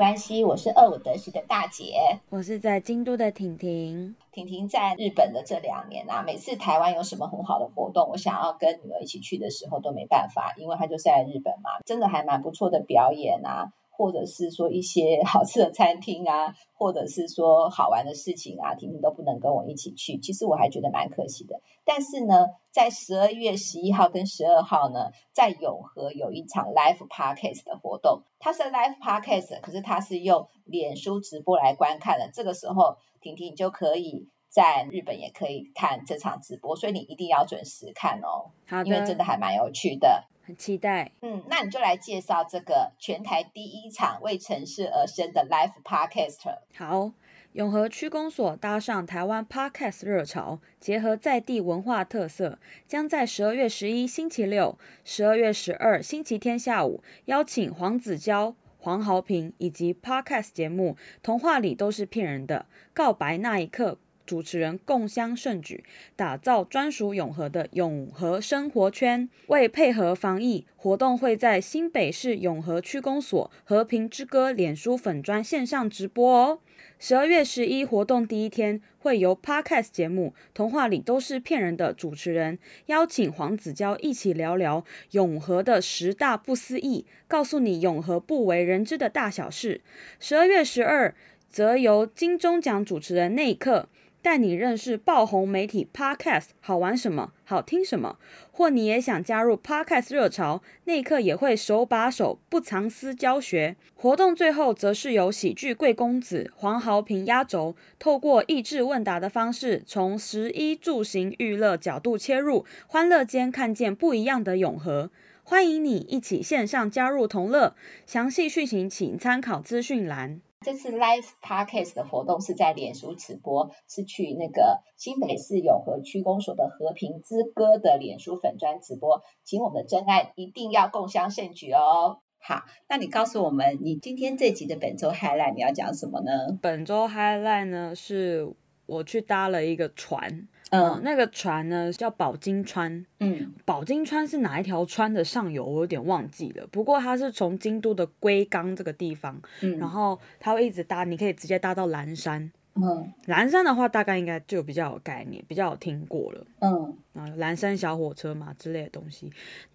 [0.00, 0.42] 关系。
[0.42, 1.92] 我是二五德系的大姐，
[2.30, 4.16] 我是在京都的婷婷。
[4.32, 13.68] 婷婷在日本的这两年啊，每次台湾有什么很好的活动，我想要跟女儿一起去的时候都没办法，因为她就是在日本嘛，真的还蛮不错的表演啊。
[14.00, 21.60] 或者是说一些好吃的餐厅啊，或者是说好玩的事情啊，婷婷都不能跟我一起去，其实我还觉得蛮可惜的。
[21.84, 32.30] 但是呢，在十二月十一号跟十二号呢，在永和有一场 live podcast 的活动，它是 live podcast，可是它是用脸书直播来观看的。
[32.32, 40.24] 这个时候，婷婷就可以在日本也可以看这场直播，所以你一定要准时看哦，好，因为真的还蛮有趣的。
[40.42, 46.58] 很期待，嗯，那你就来介绍这个全台第一场为城市而生的 Live Podcast。
[46.76, 47.12] 好，
[47.52, 52.58] 永和区公所搭上台湾 Podcast 热潮，结合在地文化特色，
[52.88, 63.98] 将在十二月十一星期六、十二月十二星期天下午，邀请黄子佼、黄豪平以及 Podcast 节目《童话里都是骗人的》告白那一刻。
[64.30, 65.82] 主持人共襄盛举，
[66.14, 69.28] 打造专属永和的永和生活圈。
[69.48, 76.60] 为配合防疫，活动会在新北市永和区公所和平之歌脸书粉专线上直播哦。
[77.00, 89.80] 十二月十一活动第一天，会由 Podcast 节目《童话里都是骗人的》主持人邀请黄子佼一起聊聊永和的十大不思议，告诉你永和不为人知的大小事。
[90.20, 91.12] 十二月十二，
[91.48, 93.88] 则由金钟奖主持人内克。
[94.22, 98.18] 带你认识爆红媒体 Podcast 好玩什么、好听什么，
[98.52, 103.76] 或你也想加入 Podcast 热潮，内克也会手把手、不藏私教学。
[103.94, 115.10] 活动最后则是由喜剧贵公子黄豪平压轴，透过益智问答的方式，从食衣住行娱乐角度切入，欢乐间看见不一样的永和。
[115.42, 117.74] 欢迎你一起线上加入同乐，
[118.06, 120.40] 详细讯息请参考资讯栏。
[120.62, 132.18] 这次 Live Podcast 的活动是在脸书直播，是去那个新北市永和区公所的和平之歌的脸书粉专直播，请我们的真爱一定要共襄盛举哦。
[132.38, 136.58] 好，那你告诉我们，你今天这集的本周 highlight 你要讲什么呢？
[136.60, 138.52] 本周 highlight 呢，是
[138.84, 140.46] 我去搭了一个船。
[140.70, 143.04] 嗯，那个船呢叫宝金川。
[143.18, 145.64] 嗯，宝金川是哪一条川的上游？
[145.64, 146.66] 我有点忘记了。
[146.68, 152.50] 不过它是从京都的龟冈这个地方，嗯，然后它会一直搭，你可以直接搭到岚山。
[152.76, 156.46] 嗯，岚山的话，大概应该就比较有概念，比较有听过了。
[156.60, 159.26] 嗯，然后岚山小火车嘛之类的东西。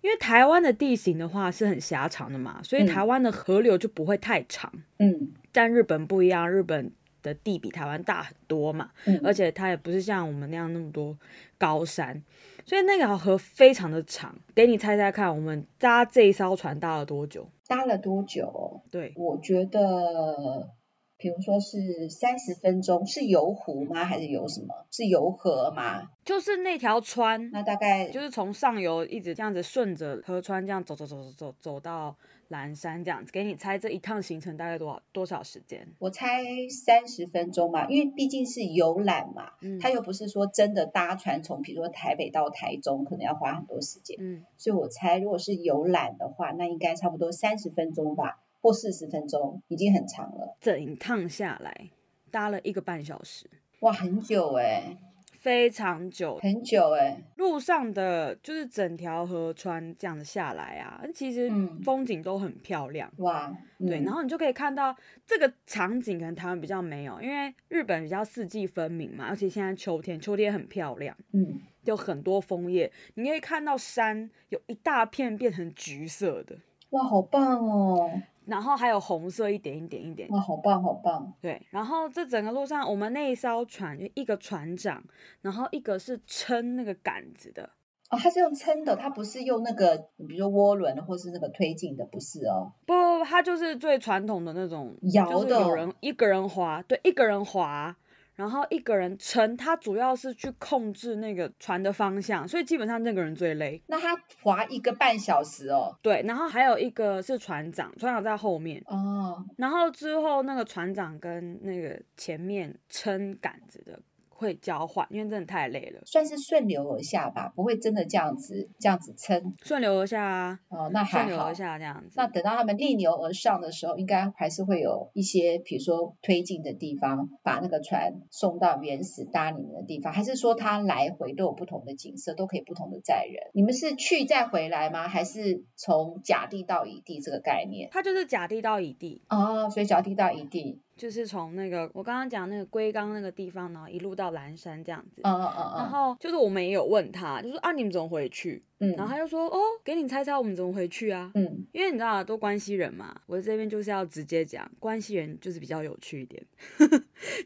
[0.01, 4.71] 因为台湾的地形的话是很狭长的嘛，所以台湾的河流就不会太长。
[4.99, 6.89] 嗯，但日本不一样，日本。
[7.25, 11.17] 的地比台湾大很多嘛，嗯、而且它也不是像我们那样那么多
[11.57, 12.21] 高山，
[12.65, 14.33] 所以那条河非常的长。
[14.53, 17.49] 给你猜猜看，我们搭这一艘船搭了多久？
[17.67, 18.81] 搭了多久？
[18.91, 20.69] 对，我觉得，
[21.17, 24.05] 比如说是三十分钟，是游湖吗？
[24.05, 24.67] 还是游什么？
[24.91, 26.03] 是游河吗？
[26.23, 32.15] 就是那条川，那大概就是从上游一直这样子顺着河川这样走走走走走走到。
[32.49, 35.87] 岚山这样子，给你猜这一趟行程大概多少多少时间？
[35.99, 50.55] 我猜三十分钟嘛，因为毕竟是游览嘛，嗯，他又不是说真的搭船从，比如说台北到台中，可能要花很多时间，嗯，所以我猜如果是游览的话，那应该差不多三十分钟吧，或四十分钟，已经很长了。
[50.61, 51.89] 整一趟下来
[52.29, 54.97] 搭了一个半小时，哇，很久哎。
[55.45, 61.51] 非常久，很久哎、欸，路上的就是整条河川这样子下来啊，其实
[61.83, 63.55] 风景都很漂亮、嗯、哇。
[63.77, 76.57] 对，然后你就可以看到这个场景，可能台湾比较没有，因为日本比较四季分明嘛，而且现在秋天，秋天很漂亮，嗯，有很多枫叶，你可以看到山有一大片变成橘色的，
[76.89, 78.09] 哇，好棒哦。
[78.45, 81.33] 然后还有红色一点一点一点，哇，好棒好棒！
[81.41, 85.03] 对，然后这整个路上，我们那一艘船就一个船长，
[85.41, 87.69] 然后一个是撑那个杆子的。
[88.11, 89.97] 哦，他是用撑的，他不是用那个，
[90.27, 92.71] 比如说涡轮或是那个推进的，不是哦。
[92.85, 97.97] 不不不，他就是最传统的那种摇的，有人一个人划，对，一个人划。
[98.35, 103.81] 然后一个人撑，他主要是去控制那个船的方向，所以基本上那个人最累。
[103.87, 105.97] 那他划一个半小时哦。
[106.01, 109.43] 对，然后还有一个是船长，船长在后面哦。
[109.57, 113.99] 然后之后那个船长跟那个前面撑杆子的
[114.37, 120.59] 会交换，因为真的太累了，算是顺流而下吧，不会真的这样子这样子撑，顺流而下啊。
[120.67, 122.13] 哦，那还好，顺流而下这样子。
[122.17, 133.35] 那等到他们逆流而上的时候，应该还是会有一些，比如说推进的地方，把那个船送到原始搭你们的地方，还是说它来回都有不同的景色，都可以不同的载人？
[133.53, 135.07] 你们是去再回来吗？
[135.07, 137.87] 还是从甲地到乙地这个概念？
[137.91, 140.81] 它就是甲地到乙地哦，所以甲地到乙地。
[140.95, 145.21] 就是从那个我刚刚讲那个龟冈那个地方，然后一路到蓝山这样子。
[145.23, 145.73] 嗯嗯嗯。
[145.77, 148.63] 然后就是我们也有问他，就说啊，你们怎么回去？
[148.79, 148.91] 嗯。
[148.97, 151.31] 然后他就说哦，给你猜猜我们怎么回去啊？
[151.35, 151.65] 嗯。
[151.71, 156.43] 因为你知道都关系人嘛，我这边就是要直接讲，关系人就是比较有趣一点，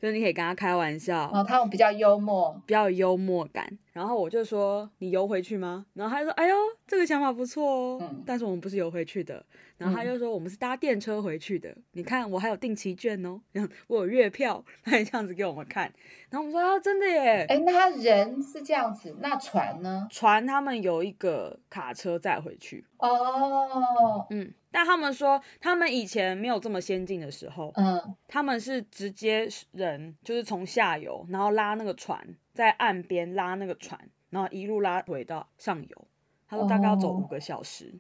[0.02, 1.30] 就是你可以跟他开玩笑。
[1.34, 3.78] 哦，他们比较幽默，比较有幽默感。
[3.92, 5.86] 然后我就说你游回去吗？
[5.94, 6.56] 然后他就说哎呦，
[6.88, 7.98] 这个想法不错哦。
[8.02, 8.24] 嗯。
[8.26, 9.46] 但是我们不是游回去的。
[9.78, 11.74] 然后他就说我们是搭电车回去的。
[11.94, 13.40] 你看我还有定期券哦，
[13.88, 15.84] 我有月票，他也这样子给我们看。
[16.30, 17.46] 然后我们说啊，真的耶。
[17.50, 20.06] 哎，那他人是这样子，那船呢？
[20.12, 22.84] 船他们有一个卡车载回去。
[22.98, 24.26] 哦。
[24.32, 32.20] 嗯，但他们说他们以前没有这么先进的时候，嗯，他们是直接人就是从下游，然后拉那个船
[32.54, 36.08] 在岸边拉那个船，然后一路拉回到上游。
[36.48, 37.94] 他说大概要走五个小时。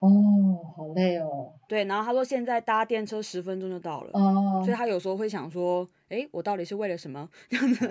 [0.00, 1.52] 哦哦，好累哦。
[1.66, 4.10] 对，然后他说现在搭电车十分钟就到了。
[4.12, 7.28] 哦，所以他有时候会想说，哎，我到底是为了什么？
[7.50, 7.88] 这样子，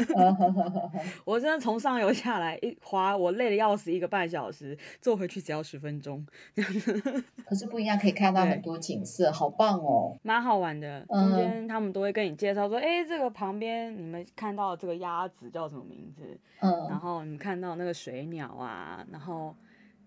[1.26, 6.26] 我真的从上游下来一滑，我累的要死，一个半小时，坐回去只要十分钟。
[6.56, 11.06] 这样子， 可是不一样，可以看到很多景色，好棒哦，蛮好玩的。
[11.10, 16.24] 中间他们都会跟你介绍说，哎，这个旁边你们看到这个鸭子叫什么名字？
[16.62, 19.54] 嗯，然后你们看到那个水鸟啊，然后。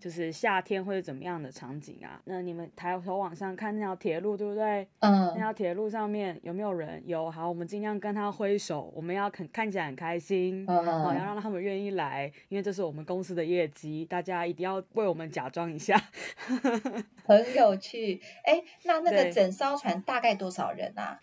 [0.00, 2.20] 就是夏天会是怎么样的场景啊？
[2.24, 4.88] 那你们抬头往上看那条铁路，对不对？
[5.00, 5.26] 嗯。
[5.34, 7.02] 那条铁路上面有没有人？
[7.06, 7.30] 有。
[7.30, 16.02] 好，我们尽量跟他挥手，我们要看看起来很开心，嗯，好，要让他们愿意来，因为这是我们公司的业绩，大家一定要为我们假装一下。
[17.24, 18.20] 很有趣。
[18.44, 21.20] 哎，那那个整艘船大概多少人啊？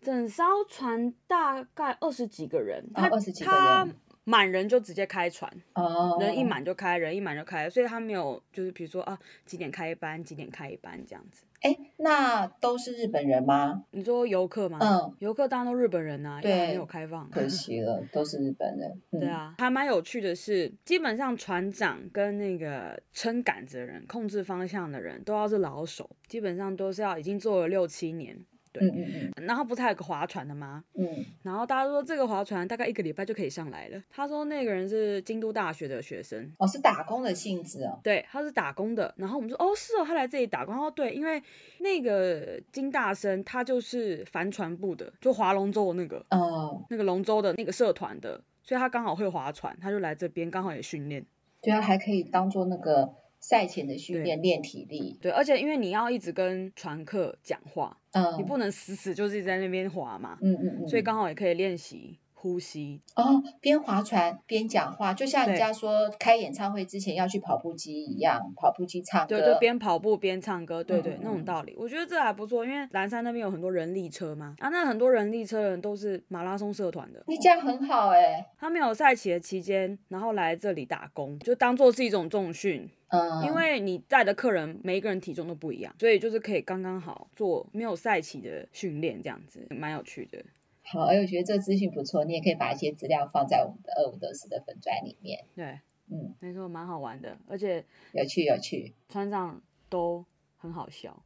[0.00, 2.82] 整艘船大概二十几个人。
[2.94, 3.96] 哦，二十几个人。
[4.24, 6.22] 满人就直接开船，oh.
[6.22, 11.44] 人一满就开，人一满就开，所以他没有就是比如说啊几点开一班，几点开一班这样子。
[11.60, 13.84] 哎，那都是日本人吗？
[13.92, 14.78] 你说游客吗？
[14.80, 19.00] 嗯，游客当然都日本人啊，对，因为没有开放，可惜了，都是日本人。
[19.10, 28.36] 对啊，还蛮有趣的是，基本上船长跟那个撑杆子的人、控制方向的人都要是老手，基本上都是要已经做了六七年。
[28.72, 30.82] 对，嗯嗯嗯，然后不是还有个划船的吗？
[30.94, 31.06] 嗯，
[31.42, 34.02] 然后大家说这个划船大概一个礼拜就可以上来了。
[34.10, 38.00] 他说那个人是京都大学的学生，哦，是打工的性质哦。
[38.02, 39.12] 对，他是打工的。
[39.18, 40.74] 然后我们说，哦，是哦，他来这里打工。
[40.74, 41.42] 哦，对，因为
[41.80, 51.24] 那个金大生他就是帆船部的，就划龙舟的那个，哦，那个龙舟的那个社团的，所以他刚好会划船，他就来这边刚好也训练。
[51.60, 53.14] 对啊，还可以当做那个。
[53.42, 63.00] 赛前的训练练体力，对，而且因为你要一直跟船客讲话，嗯，你不能死死就是在那边滑嘛，嗯嗯嗯，所以刚好也可以练习呼吸。
[63.14, 82.90] 哦，边划船边讲话，就像人家说开演唱会之前要去跑步机一样，跑步机唱歌，对，就边跑步边唱歌，对对，那种道理，我觉得这还不错，因为蓝山那边有很多人力车嘛，啊，那很多人力车的人都是马拉松社团的，你这样很好哎、欸，他没有赛期的期间，然后来这里打工，就当做是一种重训。
[83.14, 90.42] 嗯，因为你带的客人每一个人体重都不一样，所以就是可以刚刚好做没有赛期的训练，这样子蛮有趣的。
[90.84, 95.44] 好，哎，我觉得这个资讯不错，你也可以把一些资料放在我们的二五得四的粉砖里面。
[95.54, 95.78] 对，
[96.10, 100.24] 嗯，没错，蛮好玩的，而且有趣有趣，船长都
[100.56, 101.22] 很好笑。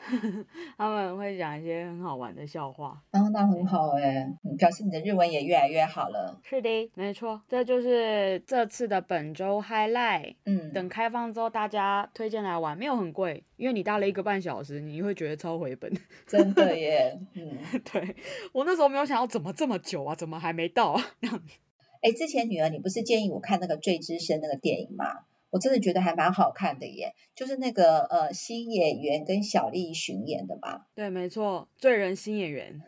[0.78, 4.26] 他们会讲一些很好玩的笑话，然后、哦、那很好哎，
[4.58, 6.40] 表示你的日文也越来越好了。
[6.42, 10.34] 是的，没错，这就是这次的本周 highlight。
[10.46, 15.92] 嗯，等开放之后，大家推荐来玩，没有很贵，因为你搭了一个半小时，你会觉得超回本。
[16.26, 17.58] 真的耶， 嗯，
[17.92, 18.16] 对，
[18.52, 21.04] 我那时候没有想到怎么这么久啊，怎么还没到啊？
[21.20, 21.58] 这样子。
[22.02, 25.04] 哎，之前女儿你不是建议我看那个《最之声》那个电影吗？
[25.50, 30.86] 我真的觉得还蛮好看的耶，就是那个呃新演员跟小栗旬演的吧。
[30.94, 32.80] 对，没错，罪人新演员，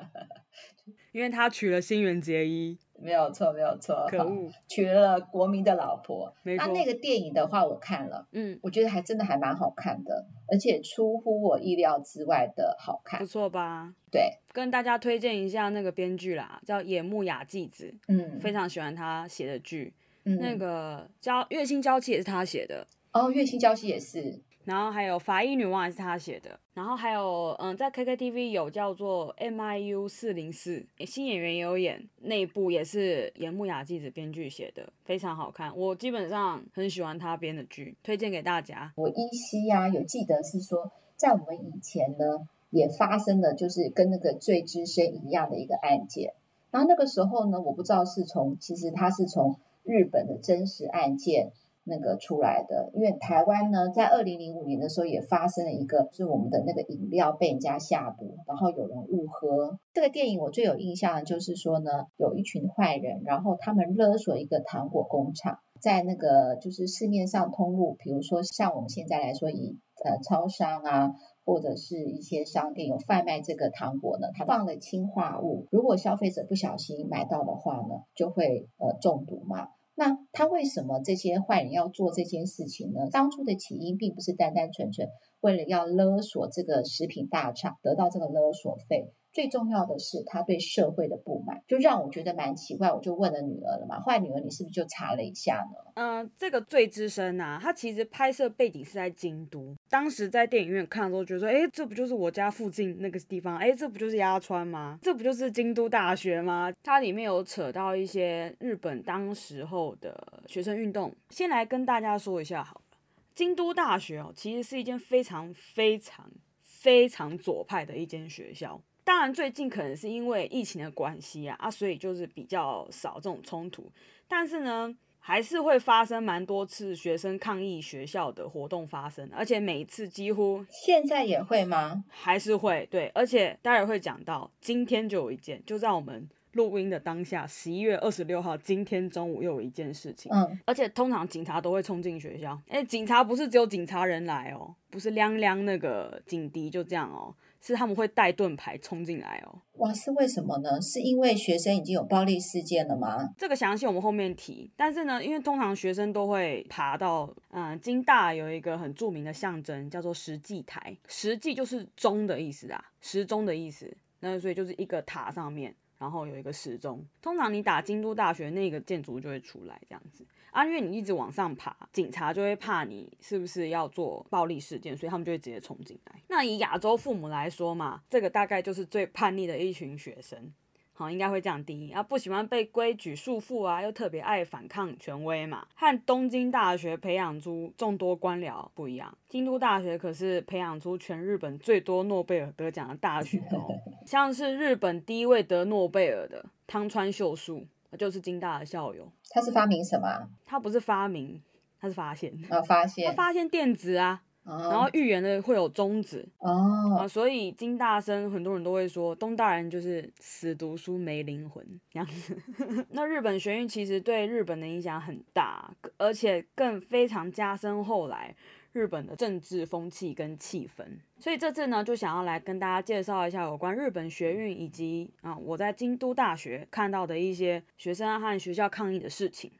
[1.12, 6.32] 因为他娶了新垣结衣，没有错，没有错，可恶，娶了国民的老婆。
[6.44, 13.94] 那那个电影的话，我看了，嗯，我觉得还真的还蛮好看的，而且出乎我意料之外的好看，不错吧？
[14.12, 19.94] 对，跟大家推荐一下那个编剧啦，叫野木雅纪子，嗯，非常喜欢他写的剧。
[20.24, 22.86] 嗯、那个《交月薪娇妻》也是他写的。
[23.12, 24.40] 哦，《月薪娇妻》也是。
[24.64, 38.92] 然后还有法医女王也是他写的，然后还有嗯，在 KKTV 有叫做 MIU 四零四，新演员也有演，那部也是岩木雅纪子编剧写的，非常好看，我基本上很喜欢他编的剧，推荐给大家。
[38.96, 46.34] 我依稀呀、啊、有记得是说，在我们以前呢，也发生了就是跟那个罪之声一样的一个案件，
[46.70, 51.52] 然后那个时候呢，我不知道是从，其实他是从日本的真实案件。
[51.84, 59.78] 那个出来的，因为台湾呢，在二零零五年的时候也发生了一个，是我们的那个饮料被人家下毒，然后有人误喝。
[59.94, 71.14] 这个电影我最有印象的就是说呢，有一群坏人，然后他们勒索一个糖果工厂，在那个就是市面上通路，比如说像我们现在来说，以呃超商啊，
[71.50, 79.66] 或者是一些商店有贩卖这个糖果呢，它放了氰化物，如果消费者不小心买到的话呢，就会呃中毒嘛。
[79.96, 83.10] 那他为什么这些坏人要做这件事情呢？
[83.10, 85.08] 当初的起因并不是单单纯纯
[85.40, 89.12] 为了要勒索这个食品大厂，得到这个勒索费。
[89.32, 92.92] 最重要的是他对社会的不满，就让我觉得蛮奇怪。
[92.92, 95.92] 我就问了女儿了嘛，后来女儿你是不是就查了一下呢？
[95.94, 99.76] 嗯、呃，这个罪之声啊，它其实拍摄背景是在京都。
[99.88, 103.56] 当时在电影院看的时候，觉得说，哎，这不就是我家附近那个地方？
[103.56, 104.98] 哎，这不就是鸭川吗？
[105.00, 106.72] 这不就是京都大学吗？
[106.82, 111.14] 它里面有扯到一些日本当时候的学生运动。
[111.28, 112.98] 先来跟大家说一下好了，
[113.34, 116.30] 京都大学哦，其实是一间非常非常
[116.64, 118.80] 非常左派的一间学校。
[119.04, 123.90] 当然，最近可能是因为疫情的关系啊，啊，所以就是比较少这种冲突。
[124.28, 132.04] 但是呢，还是会发生蛮多次学生抗议学校的活动发生，而且每一次几乎现在也会吗？
[132.08, 140.30] 还是会对，而且待会会讲到，今天就有一件，就在我们录音的当下，十一月二十六号，今天中午又有一件事情。
[140.32, 147.34] 嗯，而且通常警察都会冲进学校，哎，警察不是只有警察人来哦，不是亮亮那个警笛就这样哦。
[147.60, 149.60] 是他们会带盾牌冲进来哦。
[149.74, 150.80] 哇，是为什么呢？
[150.80, 153.28] 是因为学生已经有暴力事件了吗？
[153.36, 154.70] 这个详细我们后面提。
[154.76, 163.94] 但是呢，因为通常学生都会爬到，嗯，京大有一个很著名的象征叫做石祭台，石祭就是钟的意思啊，时钟的意思。
[164.20, 167.06] 那所以就是一个塔上面，然后有一个时钟。
[167.22, 170.26] 通常你打京都大学那个建筑就会出来这样子。
[170.50, 176.20] 啊，因为你一直往上爬，警察就会怕你是不是要做暴力事件，所以他们就会直接冲进来。
[176.26, 180.52] 那以亚洲父母来说嘛，这个大概就是最叛逆的一群学生，
[181.00, 185.66] 好，应该会这样定义啊，不喜欢被规矩束缚啊，又特别爱反抗权威嘛。
[185.74, 197.66] 和东京大学培养出众多官僚不一样，京都大学可是培养出全日本最多诺贝尔得奖的大学哦， 像是日本第一位得诺贝尔的汤川秀树。
[197.98, 200.06] 就是京大的校友，他是发明什么？
[200.46, 201.42] 他不是发明，
[201.80, 212.36] 他是发现啊，发现他发现电子啊，哦、然后预言的会有中子哦啊，所以金大生很多人都会说东大人就是死读书没灵魂这样子。
[212.90, 218.34] 那日本学运其实对日本的影响很大，而且更非常加深后来。
[218.72, 220.84] 日本的政治风气跟气氛，
[221.18, 229.50] 所以这次呢，就想要来跟大家介绍一下有关日本学运以及啊，我在京都大学看到的一些学生和学校抗议的事情。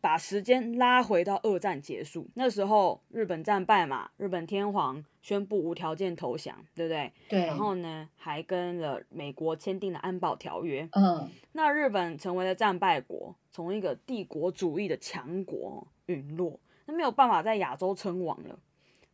[0.00, 7.12] 把时间拉回到二战结束，那时候日本战败嘛，日本天皇宣布无条件投降，对不对？
[7.28, 7.46] 对。
[7.46, 10.88] 然后呢，还跟了美国签订了安保条约。
[10.92, 11.28] 嗯。
[11.52, 16.58] 那日本成为了战败国，从一个帝国主义的强国陨落。
[16.86, 18.58] 那没有办法在亚洲称王了，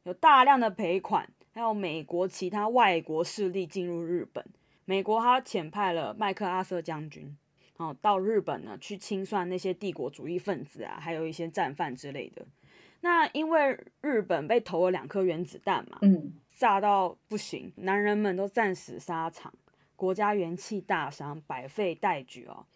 [0.05, 4.45] 有大量的赔款，还有美国其他外国势力进入日本。
[4.85, 7.37] 美国他遣派了麦克阿瑟将军，
[7.77, 12.47] 然后到日本呢去清算那些帝国主义分子啊，还有一些战犯之类的。
[13.01, 19.53] 那因为日本被投了两颗原子弹嘛，嗯，炸到不行，男人们都战死沙场，
[19.97, 22.67] 国家元气大伤，百废待举哦。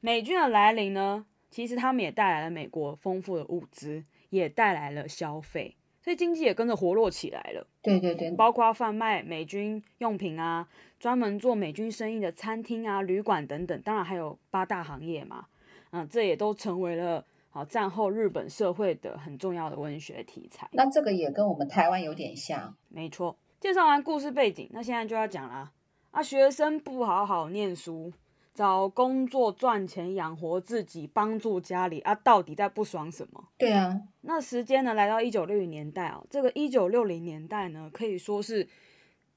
[0.00, 4.04] 美军的来临呢，其实他们也带来了美国丰富的物资。
[4.32, 7.66] 也带来了消费，所以经济也跟着活络起来了。
[7.80, 10.68] 对对对，包括贩卖美军用品啊，
[10.98, 15.46] 专门做美军生意的餐厅啊、旅馆等等，当然还有八大行业嘛。
[15.92, 20.68] 嗯，这也都成为了好战后日本社会的很重要的文学题材。
[20.72, 22.74] 那这个也跟我们台湾有点像。
[22.88, 25.70] 没错，介绍完故事背景，那现在就要讲啦。
[26.10, 28.12] 啊，学生不好好念书。
[28.54, 33.48] 找工作赚钱养活自己，帮助家里啊，到底在不爽什么？
[33.56, 38.68] 对啊，那时间呢，来到一九六零年代啊，这个一九六零年代呢，可以说是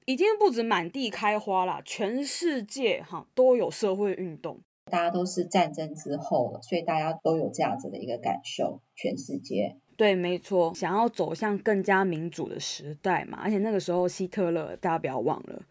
[0.06, 4.60] 已经不止满地开花了，全世界哈都有社会运动，
[4.92, 9.78] 大家都是战争之后了，所以大家都有这样子的一个感受，全世界。
[9.98, 15.62] 对，没错，想要走向更加民主的时代嘛，而且那个时候希特勒大家不要忘了，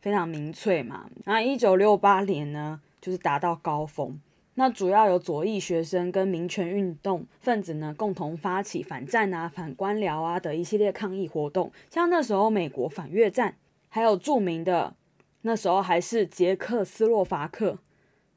[0.00, 1.06] 非常民粹嘛。
[1.26, 4.18] 那一九六八年呢，就是达到高峰。
[4.54, 11.70] 那主要有左翼学生跟民权运动分子呢，共同发起反战啊、反官僚啊的一系列抗议活动。
[11.90, 13.56] 像那时候美国反越战，
[13.90, 14.94] 还有著名的
[15.42, 17.76] 那时候还是捷克斯洛伐克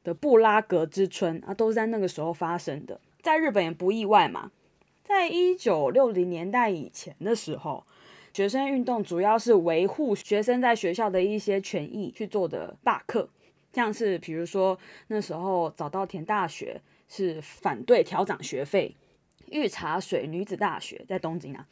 [0.04, 3.00] 的布拉格之春啊，都是在那个时候发生的。
[3.22, 4.50] 在日本也不意外嘛。
[5.02, 7.84] 在一九六零年代以前的时候，
[8.34, 13.30] 学生运动主要是维护学生在学校的一些权益去做的罢课。
[13.72, 18.96] 像是比如说那时候早稻田大学是反对调涨学费，
[19.50, 21.66] 御茶水女子大学在东京啊，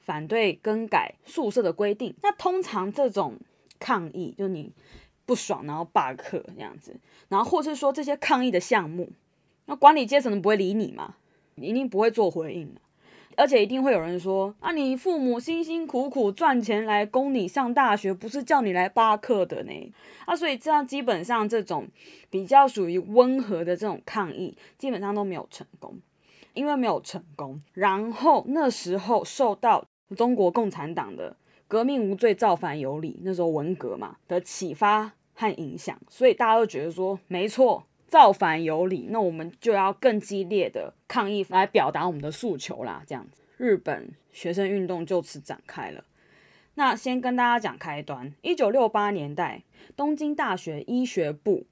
[0.00, 2.14] 反对更改宿舍的规定。
[2.22, 3.38] 那通常这种
[3.78, 4.72] 抗议，就你
[5.26, 6.96] 不爽然后罢课这样子，
[7.28, 9.10] 然后或是说这些抗议的项目，
[9.66, 11.16] 那管理阶层不会理你嘛，
[11.56, 12.80] 你一定不会做回应的。
[13.38, 19.92] 而且一定会有人说啊，你父母辛辛苦苦赚钱来供你上大学，不是叫你来罢课的呢。
[20.24, 21.86] 啊，所以这样基本上这种
[22.28, 25.96] 比较属于温和的这种抗议，基本上都没有成功，
[26.52, 27.62] 因为没有成功。
[27.74, 29.84] 然后那时候受到
[30.16, 31.36] 中国共产党的
[31.68, 37.84] 革命无罪，造反有理，那时候文革嘛的启发和影响，所以大家都觉得说没错。
[38.08, 43.04] 造反有理，那我们就要更激烈的抗议来表达我们的诉求啦。
[43.06, 46.02] 这样子，日本学生运动就此展开了。
[46.74, 49.62] 那先跟大家讲开端，一九六八年代，
[49.94, 51.66] 东京大学医学部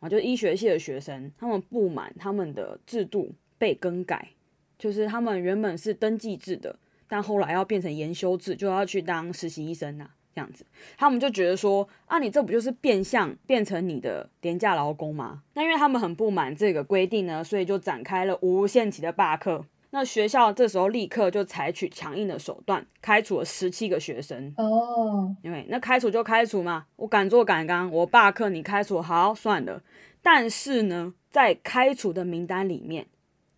[0.00, 4.30] 啊，就医学系的学生，他们不满他们的制度被更改，
[4.78, 6.76] 就是他们原本是登记制的，
[7.08, 10.10] 但后来要变成研修制，就要去当实习医生呐。
[10.34, 10.64] 这样子，
[10.96, 15.42] 他们就觉得说啊，你这不就是变相变成你的廉价劳工吗？
[15.54, 19.64] 那因为他们很不满这个规定呢，所以就展开了无限期的罢课。
[19.90, 24.52] 那学校这时候立刻就采取强硬的手段，开除了十七个学生。
[24.56, 29.82] 哦，因为那开除就开除嘛，我敢做敢当，我罢课你开除，好，算了。
[30.20, 33.06] 但是呢，在开除的名单里面。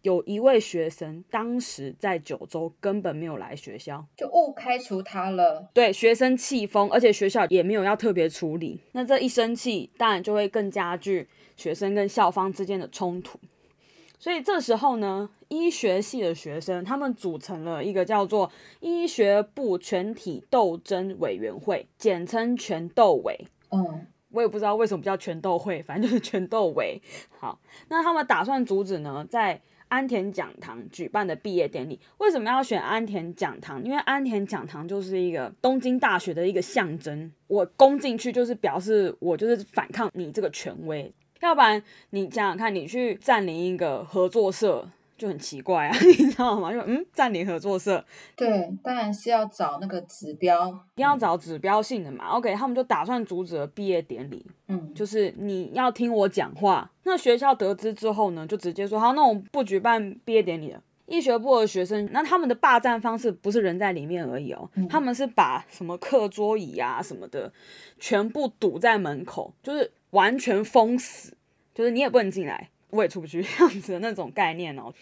[0.06, 5.68] 有一位学生当时在九州根本没有来学校，就误开除他了。
[5.74, 8.80] 对，学生气疯，而且学校也没有要特别处理。
[8.92, 13.36] 那这一生气，当然就会更加剧学生跟校方之间的冲突。
[14.16, 23.48] 所以这时候呢，医学系的学生他们组成了一个叫做医学部全体斗争委员会，简称全斗委。
[23.72, 27.02] 嗯，我也不知道为什么叫全斗会，反正就是全斗委。
[27.40, 33.82] 好，那他们打算阻止呢，在安田讲堂举办的毕业典礼，为什么要选安田讲堂？
[33.84, 37.30] 因为安田讲堂就是一个东京大学的一个象征。
[37.46, 44.88] 我攻进去就是表示我就是反抗你这个权威，要不然你想想看，你去占领一个合作社。
[45.16, 46.72] 就很奇怪啊， 你知道吗？
[46.72, 48.04] 就嗯，占领合作社，
[48.36, 52.26] 对，当然是要找那个指标，一定要找指标性的嘛。
[52.30, 56.90] OK，他们就打算阻止了毕业典礼，嗯，就是你要听我讲话。
[57.04, 60.80] 那学校得知之后呢，就直接说好，那我们不举办毕业典礼了。
[61.06, 67.52] 医学部的学生，那他们的霸占方式不是人在里面而已哦，嗯、他们是把什么课桌椅啊什么的
[68.00, 71.36] 全部堵在门口，就是完全封死，
[71.72, 72.70] 就是你也不能进来。
[72.90, 74.92] 我也出不去这样子的那种概念哦。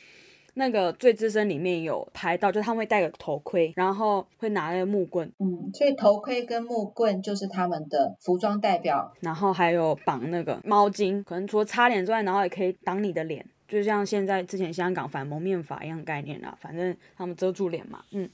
[0.57, 5.29] 那个最资深里面有拍到，就是他们会戴个头盔，然后会拿那个木棍。
[5.41, 9.13] 嗯，所以头盔跟木棍就是他们的服装代表。
[9.19, 16.57] 然后还有绑那个毛巾，可能除了擦脸之外，然后也可以挡你的脸，就像现在之前香港反蒙面法一样概念啦。
[16.61, 18.05] 反正他们遮住脸嘛。
[18.13, 18.31] 嗯。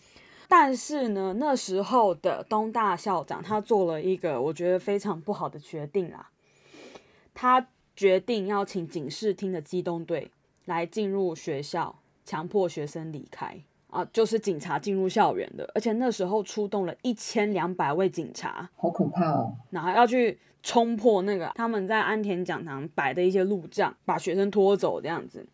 [0.47, 6.29] 但是呢，那时候的东大校长他做了一个我觉得非常不好的决定啦，
[7.33, 7.67] 他。
[7.97, 10.31] 决定要请警视厅的机动队
[10.65, 19.53] 来进入学校，强迫学生离开啊，就是警察进入校园的，而且那时候出动了一千两百位警察，好可怕哦！
[19.71, 25.45] 然后要去冲破那个他们在安田讲堂摆的一些路障，把学生拖走这样子。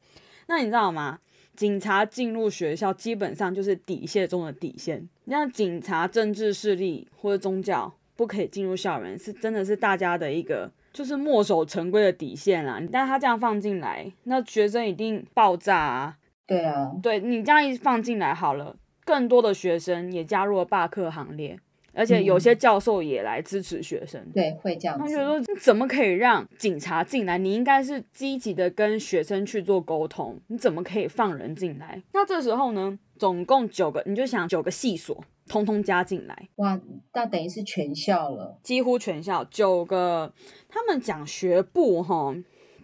[0.46, 1.18] 那你知道吗？
[1.56, 10.70] 警察进入学校基本上就是底线中的底线，像警察、政治势力或者宗教不可以进入校园，是真的是大家的一个。
[10.96, 16.16] 就是墨守成规的底线啦，但是他这样放进来，那学生一定爆炸啊！
[16.46, 21.58] 对啊，对你这样一放进来好了，更多的学生也加入了罢课行列，
[21.92, 24.18] 而且有些教授也来支持学生。
[24.22, 25.04] 嗯、对，会这样子。
[25.04, 27.36] 他觉得说，你怎么可以让警察进来？
[27.36, 32.02] 你应该是积极的跟学生去做沟通，你怎么可以放人进来？
[32.14, 35.22] 那这时候呢，总共九个，你就想九个系所。
[35.48, 36.80] 通通加进来，哇，
[37.14, 40.32] 那等于是全校了，几乎全校九个。
[40.68, 42.34] 他们讲学部哈，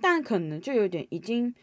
[0.00, 1.54] 但可能就有点已经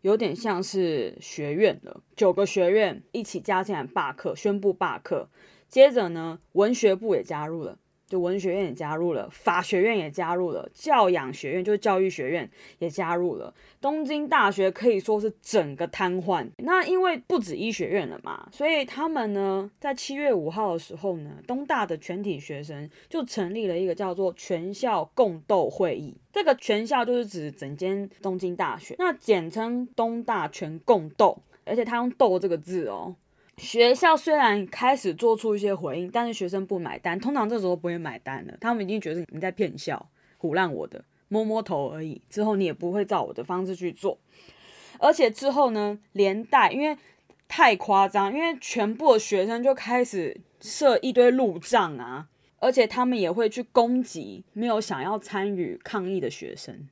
[0.00, 5.28] 有点像是学院了，九个学院一起加进来罢课，宣布罢课。
[5.68, 7.78] 接着呢，文学部也加入了。
[8.08, 13.54] 就文学院也加入了，法学院也加入了，教养学院就是教育学院也加入了。
[13.80, 16.48] 东京大学可以说是整个瘫痪。
[16.56, 26.16] 那因为不止医学院了嘛，所以他们呢，在七月五号的时候呢，东大的全体学生就成立了一个叫做全校共斗会议。
[26.32, 33.14] 这个全校就是指整间东京大学，那简称东大全共斗，而且他用“斗”这个字哦。
[33.58, 37.18] 学校虽然开始做出一些回应，但是学生不买单。
[37.18, 40.08] 通常这时候不会买单的，他们已经觉得你在骗笑、
[40.40, 42.22] 唬烂我的，摸摸头而已。
[42.30, 44.18] 之后你也不会照我的方式去做。
[45.00, 46.96] 而且之后呢，连带因为
[47.48, 56.88] 太夸张，因为全部的学生就开始设一堆路障啊，而且他们也会去攻击没有想要参与抗议的学生。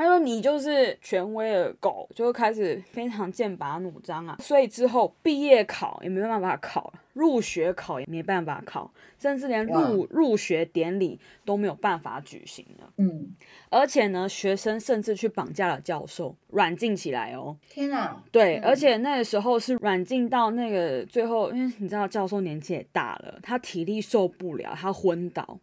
[0.00, 4.38] 他说：“你就是权威的狗，就开始非常剑拔弩张啊！
[4.40, 12.90] 所以之后毕业考也没办法考了，入学考也没办法考，甚至连入入学典礼都没有办法举行了。
[12.96, 13.36] 嗯，
[13.68, 17.54] 而且呢，学生甚至去绑架了教授，软禁起来哦。
[17.68, 18.24] 天哪！
[18.32, 25.58] 对，嗯、而且那个时候是软禁到那个最后，因为你知道教授年纪也大了，他体力受不了，他昏倒。”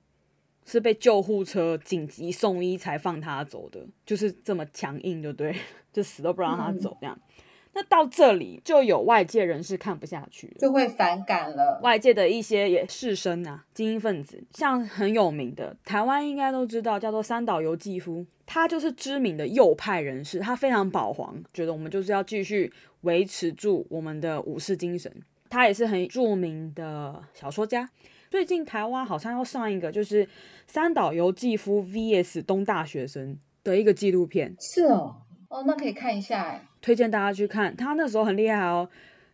[0.69, 5.55] 是被救护车紧急送医才放他走的，就是这么强硬，就对，
[5.93, 7.17] 就死都不让他走这样。
[7.17, 11.79] 嗯、那到这里就有外界人士看不下去，就会反感了。
[11.81, 25.09] 外界的一些也士绅啊，精英分子，像很有名的台湾应该都知道，叫做三岛由纪夫，他就是知名的右派人士，他非常保皇，觉得我们就是要继续维持住我们的武士精神。
[25.49, 27.89] 他也是很著名的小说家。
[28.29, 30.27] 最近台湾好像要上一个，就是
[30.67, 34.55] 三岛由纪夫 VS 东大学生的一个纪录片。
[34.59, 35.15] 是哦，
[35.49, 37.75] 哦，那可以看一下哎，推荐大家去看。
[37.75, 38.89] 他那时候很厉害哦，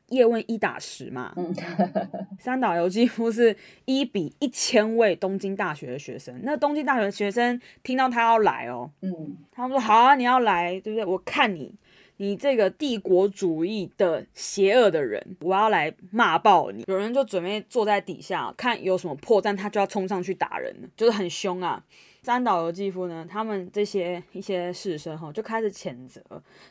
[0.10, 1.34] 叶问一打十嘛。
[1.36, 1.54] 嗯，
[2.40, 6.40] 三岛由纪夫是一比一千位东京大学的学生。
[6.44, 11.06] 那东京大学的学生听到他要来哦，嗯，他们说好啊，你要来，对不对？
[11.06, 11.74] 我看你。
[12.18, 16.84] 你这个帝国主义的邪恶的人，我要来骂爆你！
[16.88, 21.84] 有人就准备坐在底下看有什么破绽，他就要冲上去打人，就是很凶啊。
[22.22, 26.22] 三岛由纪夫呢，他们这些一些士绅哈，就开始谴责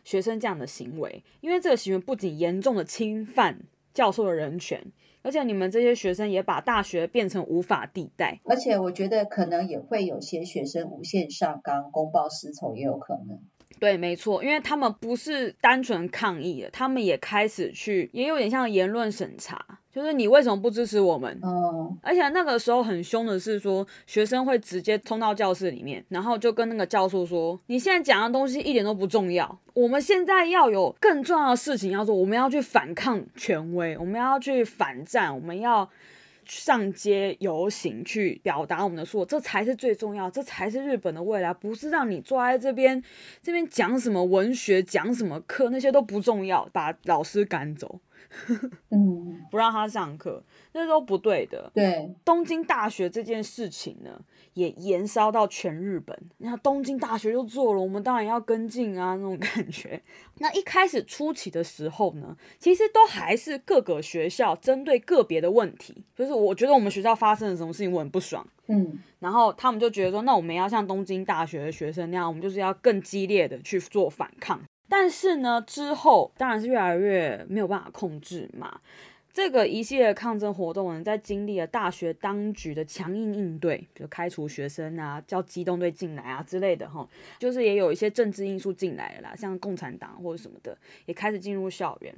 [0.03, 3.59] 学生这样的行为，因为这个行为不仅严重的侵犯
[3.93, 4.83] 教授的人权，
[5.21, 8.41] 而且你们这些学生也把大学变成无法地带。
[8.45, 13.39] 而且我觉得可能也会有些学生无限上纲，公报私仇也有可能。
[13.83, 19.61] 对，没错，因为他们不是单纯抗议的，他们也开始去，也有点像言论审查，
[19.93, 21.37] 就是你为什么不支持我们？
[21.43, 35.91] 哦，而且那个时候很凶的是说，学生会直接冲到教室里面，然后就跟那个教授说：“你现在讲的东西一点都不重要，我们现在要有更重要的事情要做，我们要去反抗权威，我们要去反战，我们要。”
[36.45, 43.03] 上街游行去表达我们的诉求，这才是最重要，这才是日本的未来，不是让你坐在这边
[43.41, 48.01] 这边讲什么文学，讲什么课，那些都不重要，把老师赶走。
[48.91, 50.43] 嗯， 不让他上课，
[50.73, 51.71] 那都不对的。
[51.75, 54.21] 对，东京大学这件事情呢，
[54.55, 56.19] 也延烧到全日本。
[56.39, 60.03] 你看东京大学就做了，我们当然要跟进啊，那种感觉。
[60.39, 68.47] 那一开始初期的时候呢，其实都还是各个学校针对个别的问题，就是我觉得我们学校发生了什么事情，我很不爽。
[68.69, 74.61] 嗯，然后他们就觉得说，那我们要像东京大学的学生那样，我们就是要更激烈的去做反抗。
[74.93, 78.79] 但是呢，之后当然是越来越没有办法控制嘛。
[79.33, 90.77] 这个一系列抗争活动呢，在经历了大学当局的强硬应对，比如开除学生啊、叫机动队进来啊之类的哈，就是也有一些政治因素进来了啦，像共产党或者什么的
[91.07, 92.15] 也开始进入校园。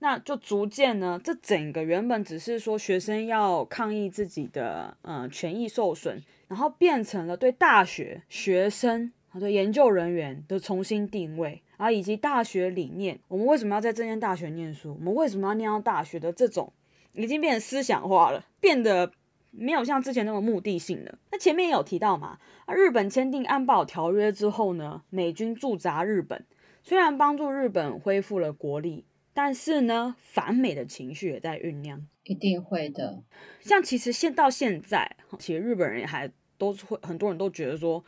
[0.00, 11.62] 那就逐渐呢，这整个原本只是说学生要抗议自己的嗯权益受损，然后变成了对大学学生和对研究人员的重新定位。
[11.80, 14.92] 啊，以及大学理念，我们为什么要在这间大学念书？
[14.92, 16.70] 我们为什么要念到大学的这种，
[17.14, 19.10] 已经变成思想化了，变得
[19.50, 21.18] 没有像之前那么目的性了。
[21.32, 26.44] 那前面也有提到嘛，啊，日本签订安保条约之后呢，美军驻扎日本，
[26.82, 33.22] 虽然帮助日本恢复了国力，但是呢，反美的情绪也在酝酿，一定会的。
[33.60, 38.04] 像其实现到现在，其实日本人也还都是会，很多人都觉得说。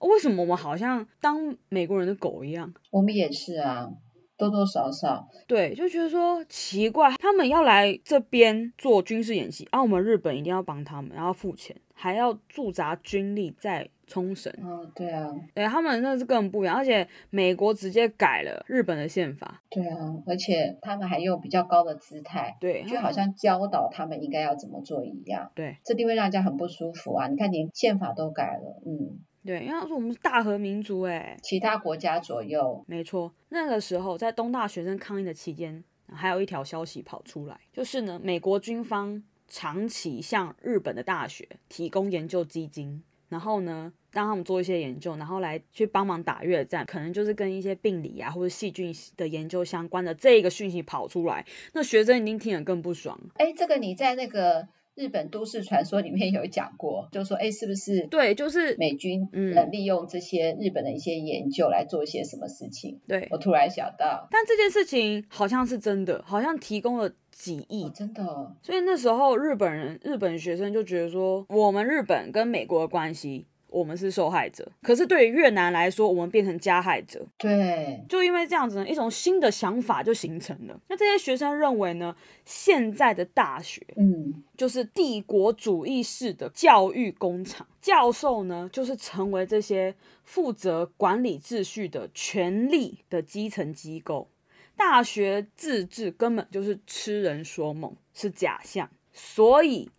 [0.00, 2.72] 为什么我们好像当美国人的狗一样？
[2.90, 3.88] 我们也是啊，
[4.36, 14.52] 多多少少，对，就觉得说奇怪，他们要来这边做军事演习，啊，我们日本一定要帮他们，然后付钱，还要驻扎军力在冲绳。
[14.62, 19.62] 哦，对啊，对，他们那是更不一样，而且美国直接改了日本的宪法。
[19.70, 25.50] 对啊，而且他们还用比较高的姿态，对，就好像教导他们应该要怎么做一样。
[25.54, 27.26] 对，这定会让人家很不舒服啊！
[27.28, 29.18] 你看，连宪法都改了，嗯。
[29.46, 33.32] 对，因为他说我们是大和民族，哎，其他国家左右，没错。
[33.50, 53.16] 那个时候，在东大学生抗议的期间，还有一条消息跑出来，就是呢，美国军方长期向日本的大学提供研究基金，然后呢，让他们做一些研究，然后来去帮忙打越战，可能就是跟一些病理啊或者细菌的研究相关的这个讯息跑出来，那学生一定听得更不爽。
[53.36, 54.66] 哎，这个你在那个。
[54.96, 62.98] 日本都市传说里面有讲过，就说哎，是不是对，就是美军嗯利用这些日本的一些研究来做一些什么事情？
[63.06, 68.56] 对，我突然想到，但这件事情好像是真的，好像提供了几亿，哦、真的、哦。
[68.62, 73.46] 所以那时候日本人、日本学生就觉得说，我们日本跟美国的关系。
[73.68, 77.26] 我们是受害者，可是对于越南来说，我们变成加害者。
[77.36, 80.80] 对，就因为这样子呢，一种新的想法就形成了。
[80.88, 94.30] 那这些学生认为呢，现在的大学，嗯，就是帝国主义式的教育工厂，教授呢，就是成为这些负责管理秩序的权力的基层机构。
[94.76, 98.88] 大学自治根本就是痴人说梦，是假象。
[99.12, 99.90] 所以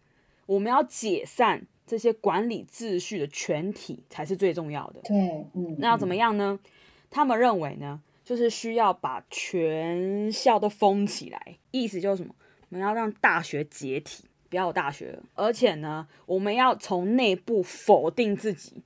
[0.45, 1.67] 我们要解散。
[1.87, 4.99] 这些管理秩序的全体才是最重要的。
[5.05, 6.59] 对，嗯，那要怎么样呢？
[6.61, 6.69] 嗯，
[7.09, 12.35] 他们认为呢，就是需要把全校都封起来，意思就是什么？
[12.69, 15.23] 我们要让大学解体，不要有大学了。
[15.35, 18.83] 而且呢，我们要从内部否定自己，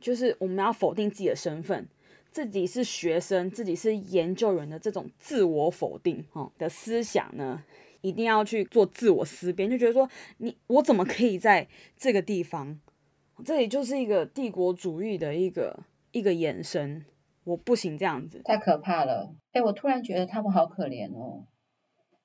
[0.00, 1.86] 就是我们要否定自己的身份，
[2.32, 7.62] 自己是学生，自己是研究人的这种自我否定哦的思想呢。
[8.02, 10.08] 一定要去做自我思辨，就觉得说
[10.38, 12.80] 你我怎么可以在这个地方？
[13.44, 15.80] 这里就是一个帝国主义的一个
[16.12, 17.04] 一个延伸，
[17.44, 19.34] 我不行这样子，太可怕了。
[19.52, 21.46] 哎，我突然觉得他们好可怜哦，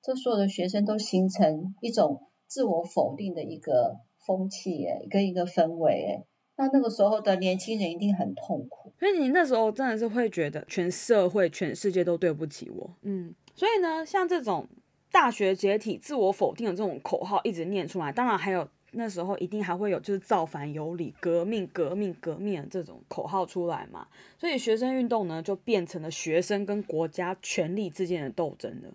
[0.02, 6.24] 这所有的学生都形成一种自我否定的一个风气，哎，跟一个氛围，哎，
[6.56, 8.92] 那那个时候的年轻人一定很痛苦。
[8.98, 13.34] 所以你那时候真的是会觉得全社会、全世界都对不起我，嗯。
[13.54, 14.68] 所以呢，像这种。
[15.10, 24.06] 大学解体、自我否定的这种口号一直念出来，当然还有那时候一定还会有就是造反有理、革命、革命、革命的这种口号出来嘛。
[24.38, 28.90] 所以学生运动呢，就变成了学生跟国家权力之间的斗争了。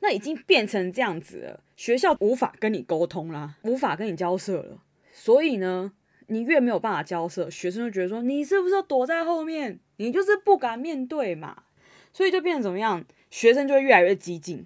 [0.00, 4.82] 那已经变成这样子了，学校无法跟你沟通啦，无法跟你交涉了。
[5.12, 5.92] 所以呢，
[6.28, 9.78] 你越没有办法交涉，学生就觉得说你是不是躲在后面？
[9.98, 11.64] 你就是不敢面对嘛。
[12.12, 13.04] 所以就变成怎么样？
[13.30, 14.64] 学生就会越来越激进。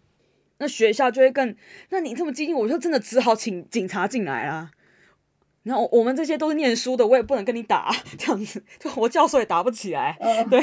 [0.59, 1.55] 那学校就会更，
[1.91, 4.71] 那你这么激进，我就真的只好请警察进来啦。
[5.65, 10.15] 然后我们这些都是念书的，我也不能跟你打， 这样子，就我教授也打不起来。
[10.21, 10.63] 嗯、对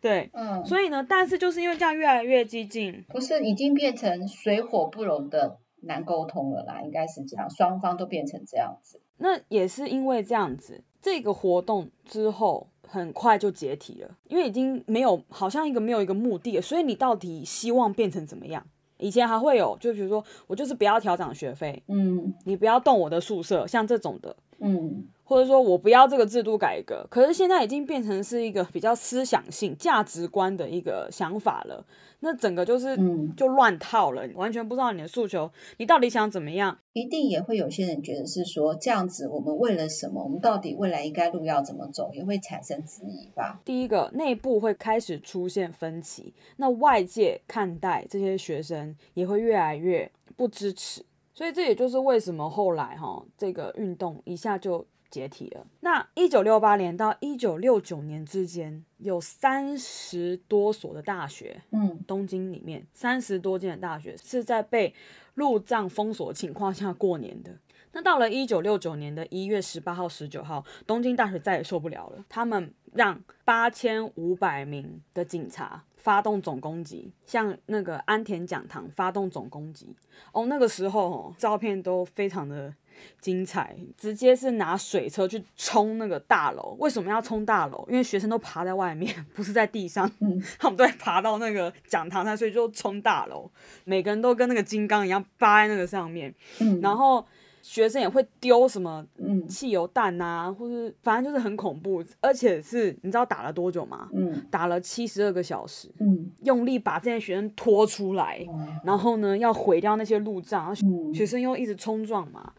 [0.00, 9.00] 对，嗯，所以呢，但是就是因为这样越来越激进，不是已经变成水火不容的难沟通了啦，应该是这样，双方都变成这样子。
[9.16, 18.66] 那也是因为这样子，这个活动之后很快就解体了，因为已经没有好像一个没有一个目的了，所以你到底希望变成怎么样？
[18.98, 25.08] 以前还会有，就比如说我就是不要调涨学费，嗯，你不要动我的宿舍，像这种的，嗯。
[25.28, 31.84] 或者说我不要这个制度改革，可是现在已经变成是一个比较思想性、价值观的一个想法了。
[32.20, 32.96] 那整个就是
[33.36, 36.78] 就乱套了，完全不知道你的诉求，你到底想怎么样？
[36.92, 40.22] 一定也会有些人觉得是说这样子，我们为了什么？
[40.22, 42.12] 我们到底未来应该路要怎么走？
[42.14, 43.60] 也会产生质疑吧。
[43.64, 51.04] 第一个，内部会开始出现分歧，那外界看待这些学生也会越来越不支持。
[51.36, 54.84] 所以这也就是为什么后来哈这个运动一下就。
[55.08, 55.64] 解体了。
[55.80, 64.92] 那一九六八年到一九六九年之间，有三十多所的大学，嗯，东京里面三十多间的大学是在被
[65.34, 67.56] 路障封锁情况下过年的。
[67.92, 79.88] 那到了一九六九年的一月十八号、十九号，东京大学再也受不了了，他们让八千五百名的警察发动总攻击，像那个安田讲堂发动总攻击。
[80.30, 82.72] 哦，那个时候哦，照片都非常的。
[83.20, 86.74] 精彩，直接是拿水车去冲那个大楼。
[86.78, 87.86] 为什么要冲大楼？
[87.90, 93.50] 因为学生都爬在外面，不是在地上，嗯、 他们都会爬到那个讲堂上，所以就冲大楼。
[93.84, 97.26] 每个人都跟那个金刚一样扒在那个上面，嗯、然后
[97.68, 99.04] 学生也会丢什么
[99.48, 104.08] 汽油弹啊，嗯、或是反正就是很恐怖，而且是你知道打了多久吗？
[104.12, 112.52] 嗯，打了七十二个小时，嗯，用力把这些学生拖出来，嗯、然后呢要毁掉那些路障，嗯、学生又一直冲撞嘛，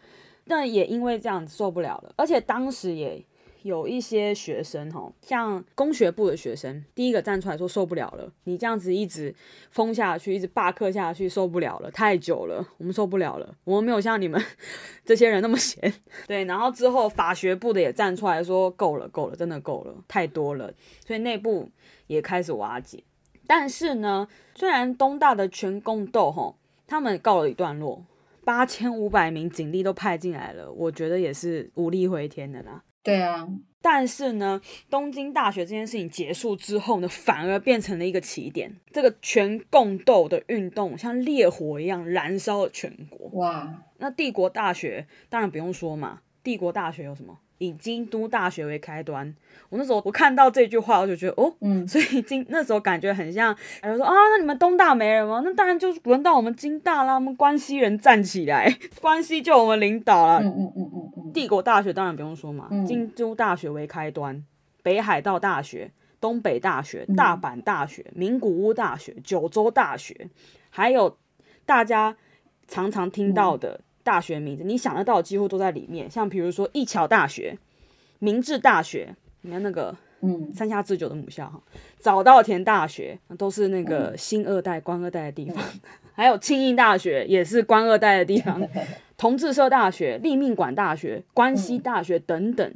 [0.45, 3.25] 但也因为这样子受不了了，而且当时也。
[3.63, 9.33] 有一些学生哈，像工学部的学生，第一个站出来说受不了了，你这样子一直
[9.71, 14.41] 封下去，一直罢课下去，受不了了，太久了，我们受不了了，我们没有像你们
[15.03, 15.93] 这些人那么闲。
[16.27, 20.73] 对，然后之后法学部的也站出来说够了，够了，真的够了，太多了，
[21.05, 21.69] 所以内部
[22.07, 23.03] 也开始瓦解。
[23.45, 28.05] 但是呢，虽然东大的全共斗哈，他们告了一段落，
[28.43, 32.83] 八千五百名警力都派进来了，我觉得也是无力回天的啦。
[33.07, 33.47] 对啊，
[33.81, 38.75] 但是呢，东京大学这件事情结束之后呢，反而变成了一个起点。
[38.91, 43.29] 这个全共斗的运动像烈火一样燃烧了全国。
[43.39, 47.39] 哇，那帝国大学当然不用说嘛，帝国大学有什么？
[47.59, 49.35] 以京都大学为开端，
[49.69, 55.41] 我那时候我看到这句话，我就觉得哦，嗯，所以京那时候感觉很像，然后说啊，那你们东大没人吗？
[55.43, 60.39] 那当然就轮到我们京大啦，我们关西人站起来， 关西就我们领导了。
[60.41, 61.33] 嗯嗯嗯嗯嗯。
[61.33, 64.43] 帝国大学当然不用说嘛，京都大学为开端，
[64.83, 65.91] 北海道大学、
[66.21, 70.29] 东北大学、大阪大学、名古屋大学、九州大学，
[70.69, 71.17] 还有
[71.65, 72.15] 大家
[72.67, 73.81] 常常听到的。
[74.07, 77.57] 大学名字你想得到几乎都在里面，像比如说一桥大学、
[78.19, 80.49] 明治大学，你看那个嗯。
[80.53, 81.61] 三下智久的母校哈，
[81.99, 85.61] 早稻田大学都是那个新二代官二代的地方，
[86.15, 88.65] 还有庆应大学也是官二代的地方，
[89.17, 92.73] 同志社大学、立命馆大学、关西大学等等，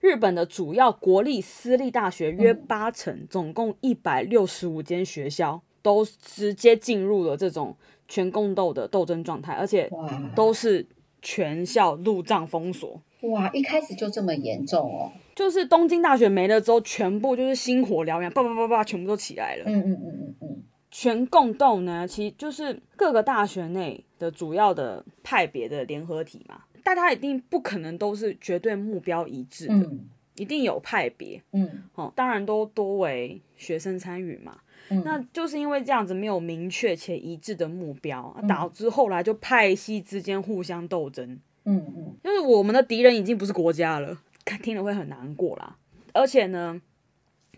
[0.00, 7.76] 日本的主要国立私立大学约八成，总共一百六十五间学校都直接进入了这种。
[8.12, 9.90] 全共斗的斗争状态，而且
[10.36, 10.86] 都是
[11.22, 13.00] 全校路障封锁。
[13.22, 15.10] 哇，一开始就这么严重哦！
[15.34, 19.64] 就是东京大学没了之后，全部就是星火燎原，叭叭叭叭，全部都起来了。
[19.66, 20.62] 嗯嗯嗯嗯嗯。
[20.90, 26.64] 全共斗呢，其实就是各个大学内的主要的派别的联合体嘛。
[26.84, 30.00] 大家一定不可能都是绝对目标一致的，嗯、
[30.36, 31.42] 一定有派别。
[31.52, 34.58] 嗯，哦，当然都多为学生参与嘛。
[35.04, 41.38] 那就是因为这样子没有明确且一致的目标，嗯、导致后来就派系之间互相斗争。
[41.64, 44.18] 嗯嗯，嗯就是我们的敌人已经不是国家了，
[44.62, 45.76] 听了会很难过啦。
[46.12, 46.80] 而且呢，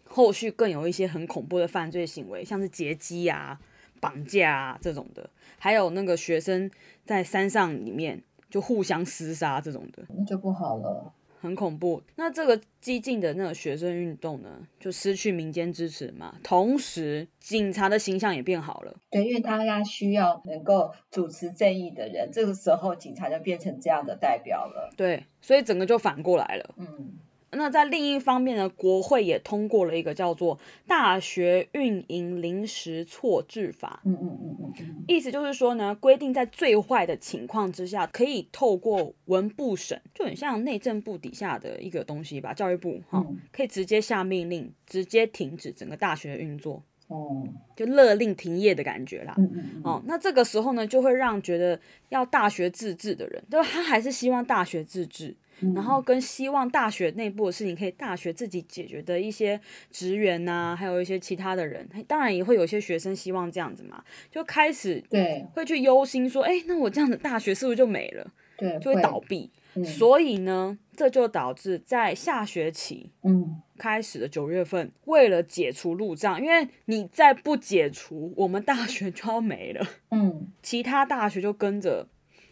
[0.05, 3.59] 后续更有一些很恐怖的犯罪行为，像是劫机啊、
[4.01, 6.71] 绑架啊这种的，还有那个学生
[7.05, 11.13] 在山上里面就互相厮杀这种的，那就不好了。
[11.45, 12.03] 很恐怖。
[12.17, 16.35] 那这个激进的那个学生运动呢，就失去民间支持嘛。
[16.43, 18.97] 同时，警察的形象也变好了。
[19.11, 24.91] 对，因为大家需要能够主持正义的人，这个时候警察就变成这样的代表了。
[24.97, 26.75] 对，所以整个就反过来了。
[26.79, 27.19] 嗯。
[27.57, 34.01] 那在另一方面呢，国会也通过了一个叫做《大学运营临时措置法》。
[34.09, 46.83] 嗯嗯嗯嗯，意思就是说呢，规定在最坏的情况之下，可以透过文部省，就很像内政部底下的一个东西吧，教育部哈，可以直接下命令，直接停止整个大学的运作。
[47.09, 49.35] 哦，就勒令停业的感觉啦。
[49.37, 49.83] 嗯嗯嗯。
[49.85, 53.69] 哦，那这个时候呢，就会让觉得要大学自治的人，对吧？
[53.71, 55.37] 他还是希望大学自治。
[55.75, 68.33] 然后跟希望大学内部的事情可以大学自己解决的一些职员呐、啊，还有一些其他的人，当然也会有些学生希望这样子嘛，就开始对会去忧心说，哎，那我这样子大学是不是就没了？
[68.57, 69.51] 对，就会倒闭。
[69.77, 79.85] 嗯、所以呢，这就导致在下学期嗯开始的九月份，为了解除路障，因为你再不解除，我们大学就要没了。
[80.11, 82.07] 嗯，其他大学就跟着，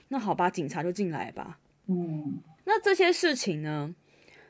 [0.09, 1.59] 那好吧，警察就进来吧。
[1.87, 2.43] 嗯。
[2.65, 3.95] 那这些事情呢，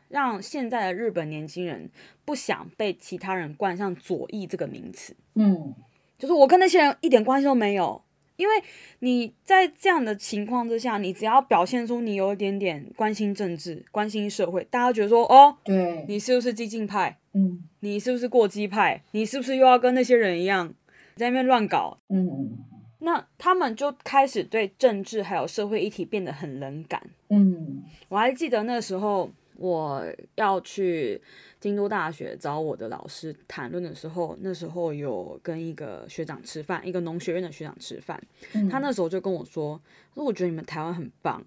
[0.09, 1.91] 让现在的日本年轻人
[2.25, 5.17] 不想被其他人冠上左翼这个名词。
[5.35, 5.75] 嗯，
[6.19, 8.03] 就是我跟那些人一点关系都没有，
[8.37, 8.55] 因为
[8.99, 17.19] 你在这样的情况之下，你只要表现出你有一点点关心政治、关心社会，大家觉得说，哦，对，你是不是激进派？
[17.33, 19.03] 嗯，你是不是过激派？
[19.13, 20.75] 你是不是又要跟那些人一样
[21.17, 21.99] 在那边乱搞？
[22.09, 22.59] 嗯。
[23.05, 27.03] 那他们就开始对政治还有社会议题变得很冷感。
[27.31, 30.05] 嗯，我还记得那时候我
[30.37, 31.21] 要去
[31.59, 38.23] 京都大学找我的老师谈论的时候，那时候有跟一个学长吃饭，一个农学院的学长吃饭，
[38.55, 39.81] 嗯，他那时候就跟我说，
[40.15, 41.45] 说我觉得你们台湾很棒。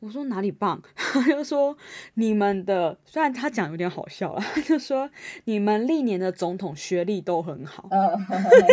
[0.00, 0.80] 我说哪里棒？
[0.94, 1.76] 他就说
[2.14, 5.10] 你们的，虽然他讲有点好笑了，他就说
[5.44, 7.88] 你们历年的总统学历都很好，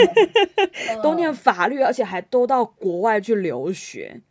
[1.01, 4.21] 都念法律，而且还都到国外去留学。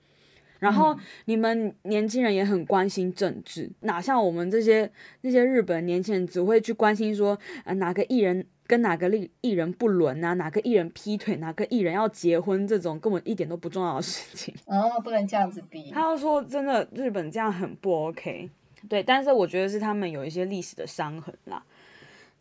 [0.61, 14.55] 然后你们年轻人也很关心政治，哪像我们这些那些日本年轻人只会去关心说，呃，哪个艺人跟哪个艺艺人不伦啊，哪个艺人劈腿，哪个艺人要结婚，这种根本一点都不重要的事情。
[14.67, 15.91] 哦，不能这样子比。
[15.91, 18.49] 他要说真的，日本这样很不 OK。
[18.89, 21.65] 对，但是我觉得是他们有一些历史的伤痕啦，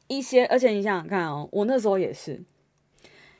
[0.07, 2.41] 一些，而且你想想看哦，我那时候也是。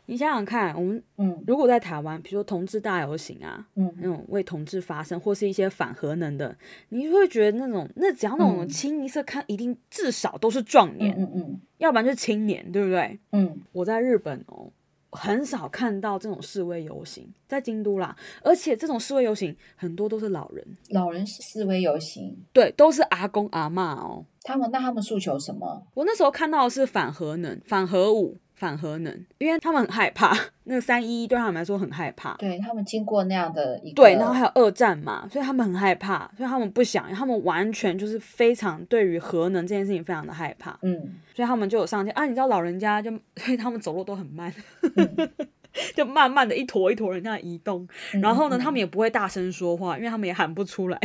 [0.06, 6.56] 你想想看，我们嗯，如果在台湾，比如说同志大游行啊，嗯，那种为同志发声，或是一些反核能的，
[6.90, 13.18] 你会觉得那种那只要那种清一色看，一定至少都是壮年，嗯嗯，要不然就是青年，对不对？
[13.32, 14.70] 嗯，我在日本哦，
[15.12, 24.26] 很少看到这种示威游行，在京都啦，而且这种示威游行很多都是老人，老人示威游行，对，都是阿公阿嬷哦。
[24.42, 25.88] 他们那他们诉求什么？
[25.94, 28.38] 我那时候看到的是反核能、反核武。
[28.56, 30.36] 反核能，因为他们很害怕
[30.66, 32.34] 那个三一一，对他们来说很害怕。
[32.36, 40.78] 对，他们经过那样的一个，对，然后还有二战嘛，所以他们很害怕，所以他们不想，他们完全就是非常对于核能这件事情非常的害怕。
[40.82, 44.54] 嗯，所以他们就有上街啊，你知道老人家就， 所以他们走路都很慢，
[44.96, 45.30] 嗯、
[45.96, 47.88] 就慢慢的一坨一坨人在移动。
[48.22, 51.00] 然后呢，嗯、他们也不会大声说话，因为他们也喊不出来。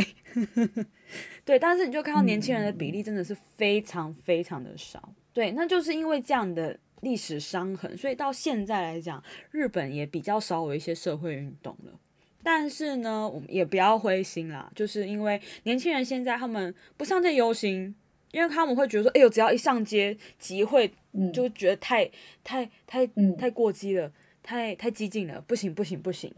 [1.43, 5.01] 对，但是你就看到年轻人的比例真的是非常非常的少。
[5.33, 6.77] 对，那就是因为这样的。
[7.01, 11.93] 历史伤痕，所以到现在来讲，日本也比较少有一些社会运动了。
[12.41, 17.93] 但是呢，我们也不要灰心啦，就是因为年轻人现在他们不上街游行，
[18.31, 20.89] 因为他们会觉得说，哎呦，只要一上街集会，
[21.33, 22.09] 就觉得太
[22.43, 23.05] 太太
[23.37, 24.09] 太过激了，
[24.41, 26.33] 太太激进了，不行不行不行。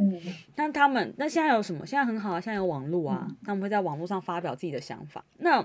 [0.56, 1.86] 那他们那现在有什么？
[1.86, 5.24] 现在很好啊，现在有网络啊，他们会在网络上发表自己的想法。
[5.38, 5.64] 那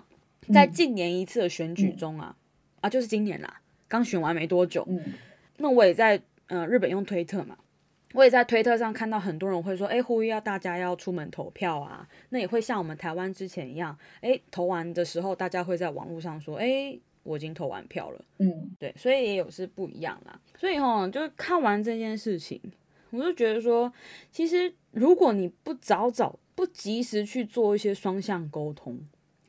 [0.53, 2.36] 在近年一次的选举中啊，
[2.82, 3.62] 啊，就是今年啦。
[3.89, 5.01] 刚选完没多久，嗯，
[5.59, 7.57] 那我也在呃日本用推特嘛，
[8.14, 22.61] 我也在推特上看到很多人会说，哎，呼吁要大家要出门投票啊，那也会像我们台湾之前一样，哎，投完的时候大家会在网络上说，哎，我已经投完票了，嗯，对，所以也有是不一样啦，所以哈，就是看完这件事情，
[23.11, 23.93] 我就觉得说，
[24.30, 28.99] 其实如果你不早早不及时去做一些双向沟通。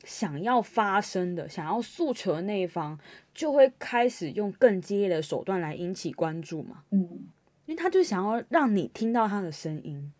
[0.04, 2.98] 想要发声的、想要诉求的那一方，
[3.34, 6.82] 就会开始用更激烈的手段来引起关注嘛。
[6.90, 7.00] 嗯，
[7.66, 10.12] 因为他就想要让你听到他的声音，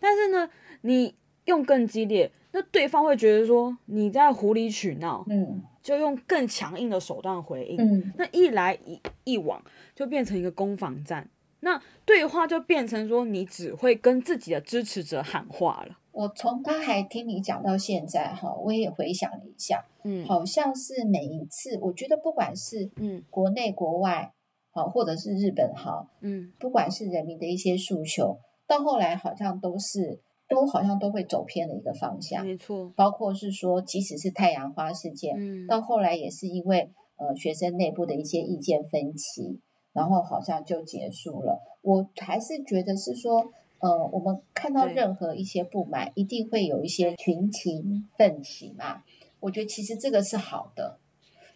[0.00, 0.48] 但是呢，
[0.80, 7.76] 你用更激烈，那对方会觉得说你在无理取闹，嗯，就用更强硬的手段回应。
[7.78, 9.62] 嗯，那一来一一往，
[9.94, 11.28] 就变成一个攻防战。
[11.64, 15.98] 那对话就变成说，你只会跟自己的支持者喊话了。
[16.12, 23.24] 我从刚才听你讲到现在哈，我也回想了一下，嗯，好像是每一次，我觉得不管是嗯。
[23.30, 24.32] 国内国外
[24.70, 39.58] 好，或者是日本哈，嗯，不管是人民的一些诉求，到后来好像都是都好像都会走偏了一个方向，没错，包括是说，即使是太阳花事件，嗯，到后来也是因为呃学生内部的一些意见分歧，
[39.94, 41.62] 然后好像就结束了。
[41.80, 43.50] 我还是觉得是说。
[43.80, 49.02] 呃，我们看到任何一些不满，一定会有一些群情奋起嘛。
[49.40, 50.96] 我觉得其实这个是好的，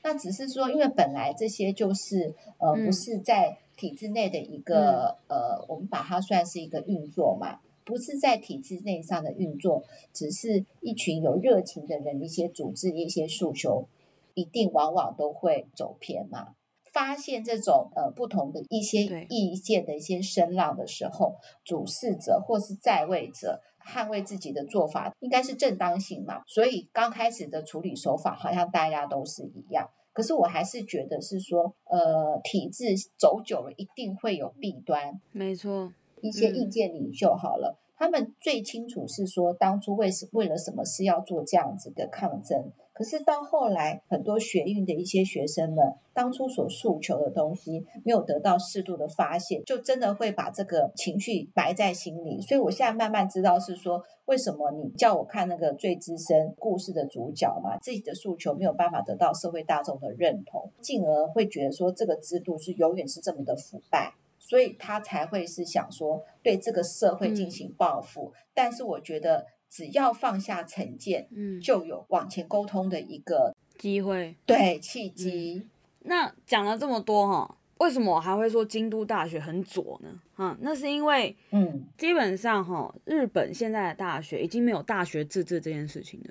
[0.03, 9.83] 那只是说，因为本来这些就是呃，不是在体制内的一个呃，我们把它算是一个运作嘛，不是在体制内上的运作，
[10.13, 13.89] 只是一群有热情的人，一些组织，一些诉求，
[14.35, 16.57] 一定往往都会走偏嘛。
[16.99, 26.43] 发现这种呃不同的一些意见的一些声浪的时候，主事者或是在位者捍卫自己的做法应该是正当性嘛。
[26.49, 32.87] 所以刚开始的处理手法好像大家都是一样，可是我还是觉得是说，呃，体制
[33.17, 35.21] 走久了一定会有弊端。
[35.31, 42.73] 没错，一些意见领袖好了，嗯、他们最清楚是说当初为什为了什么事要做这样子的抗争。
[42.99, 52.41] 可是到后来，很多学运的一些学生们当初所诉求的东西没有得到适度的发泄，就真的会把这个情绪埋在心里。
[52.41, 68.33] 所以我现在慢慢知道是说，为什么你叫我看那个最资深故事的主角嘛，自己的诉求没有办法得到社会大众的认同，进而会觉得说这个制度是永远是这么的腐败，所以他才会是想说对这个社会进行报复。
[68.35, 69.47] 嗯、但是我觉得。
[69.71, 75.63] 只要放下成见，嗯，就有往前沟通的一个机会，对契机。
[75.65, 75.71] 嗯、
[76.05, 80.21] 那讲了这么多哈，为什么我还会说京都大学很左呢？
[80.35, 86.31] 哈，那是因为，嗯，基本上哈，日本现在的大学已经没有大学自治这件事情了。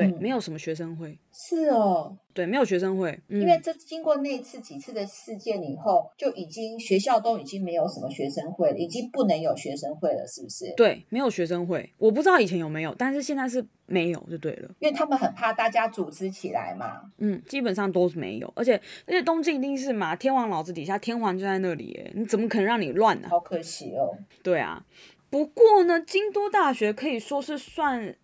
[0.00, 1.18] 对，嗯没有什么学生会。
[1.32, 10.72] 是哦，对，没有学生会，嗯、因为这经过那次几次的事件以后，就已经学校都已经没有什么学生会了，已经不能有学生会了，是不是？
[10.76, 17.00] 对，没有学生会，我不知道以前有没有，但是现在是没有就对了，因为他们很怕大家组织起来嘛。
[17.18, 18.74] 嗯，基本上都是没有，而且
[19.06, 23.30] 而且东京一定是嘛，天王老子底下天皇就在那里，哎，你怎么可能让你乱呢、啊？
[23.30, 24.18] 好可惜哦。
[24.42, 24.84] 对啊，
[25.30, 28.16] 不过呢，京都大学可以说是算。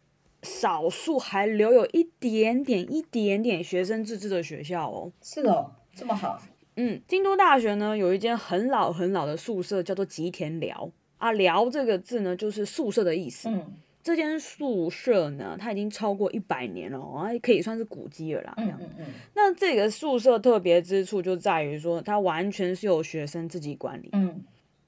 [0.46, 5.12] 少数还留有一点点、一点点学生自治的学校哦。
[5.20, 6.40] 是哦，这么好。
[6.76, 11.32] 嗯，京都大学呢有一间很老很老的宿舍，叫做吉田寮啊。
[11.32, 13.48] 寮这个字呢就是宿舍的意思。
[13.48, 13.72] 嗯，
[14.02, 18.54] 这间宿舍呢，它已经超过一百年了，啊，可以算是古迹了啦。
[18.58, 19.04] 嗯嗯嗯。
[19.34, 24.10] 那这个宿舍特别之处就在于说，它完全是由学生自己管理。
[24.12, 24.44] 嗯。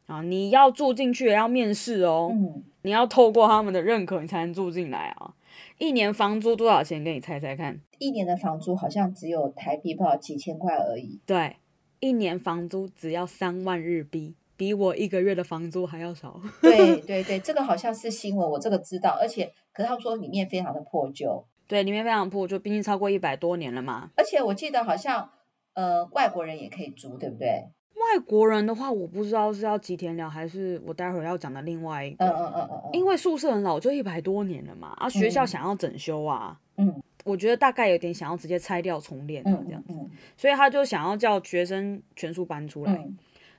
[0.07, 2.31] 啊，你要住进去也要面试哦。
[2.33, 2.63] 嗯。
[2.83, 5.35] 你要透过他们的认可，你才能住进来啊。
[5.79, 7.03] 一年房租多少钱？
[7.05, 7.81] 给你猜猜看。
[7.99, 11.21] 一年的房租好像只有台币不知道几千块而已。
[11.25, 11.57] 对，
[12.01, 16.41] 一年房租只要三万日币，比我一个月的房租还要少。
[16.61, 19.17] 对对对，这个好像是新闻，我这个知道。
[19.21, 21.47] 而且，可是他们说里面非常的破旧。
[21.67, 24.11] 对，里面非常破旧，毕竟超过一百多年了嘛。
[24.17, 25.31] 而且我记得好像，
[25.75, 27.69] 呃，外国人也可以租，对不对？
[27.99, 32.25] 外国人的话，我不知道是要吉田聊还是我待会儿要讲的另外一个。
[32.25, 32.91] 嗯嗯嗯嗯。
[32.93, 34.95] 因为宿舍很老，就一百多年了嘛。
[34.97, 36.59] 啊，学校想要整修啊。
[36.77, 37.03] 嗯。
[37.25, 39.95] 我觉得大概有点想要直接拆掉重练这样子，
[40.37, 43.07] 所以他就想要叫学生全数搬出来。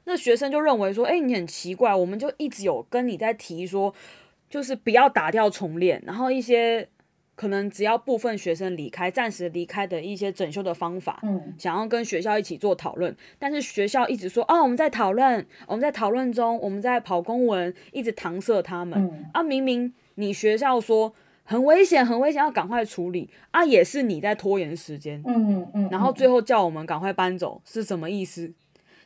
[0.06, 3.94] 那学生就认为说，哎，你很奇怪，我们就一直有跟你在提说，
[4.50, 6.88] 就是不要打掉重练，然后一些。
[7.40, 19.00] 可能只要部分学生离开，暂时离开的一些整修的方法，嗯，想要跟学校一起做讨论，但是学校一直说，哦，我们在讨论，我们在讨论中，我们在跑公文，一直搪塞他们。
[19.02, 21.14] 嗯、啊，明明你学校说
[21.46, 28.52] 很危险，很危险，要赶快处理，啊，也是你在拖延时间，嗯嗯，然后最后叫我们赶快搬走，是什么意思？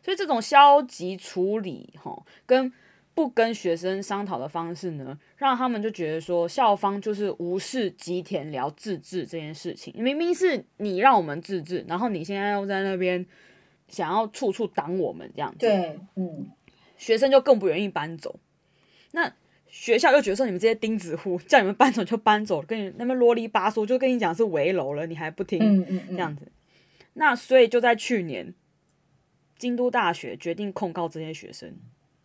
[0.02, 2.74] 所以这种消极处理，哈，跟。
[3.16, 9.94] 不跟学生商讨的方式呢，让他们就觉得说校方就是无视吉田聊自治这件事情。
[9.98, 13.24] 明明是你让我们自治，然后你现在又在那边
[13.88, 15.60] 想要处处挡我们这样子。
[15.60, 16.50] 对，嗯，
[16.98, 18.40] 学生就更不愿意搬走。
[19.12, 19.32] 那
[19.68, 26.52] 学校又觉得说你们这些钉子户，叫你们搬走就搬走，跟你那边啰里吧嗦，就跟你讲是围楼了，你还不听，嗯嗯嗯，这样子。
[27.14, 28.56] 那所以就在去年，
[29.56, 31.76] 京都大学决定控告这些学生。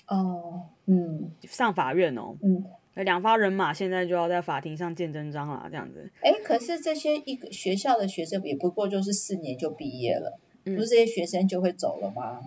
[0.09, 6.11] 哦，嗯，上法院哦，嗯，两方人马现在就要在法庭上见真章啦，这样子。
[6.23, 12.41] 哎，可是这些一个学校的学生也不过就是四年就毕业了，嗯，不是这些学生就会走了吗？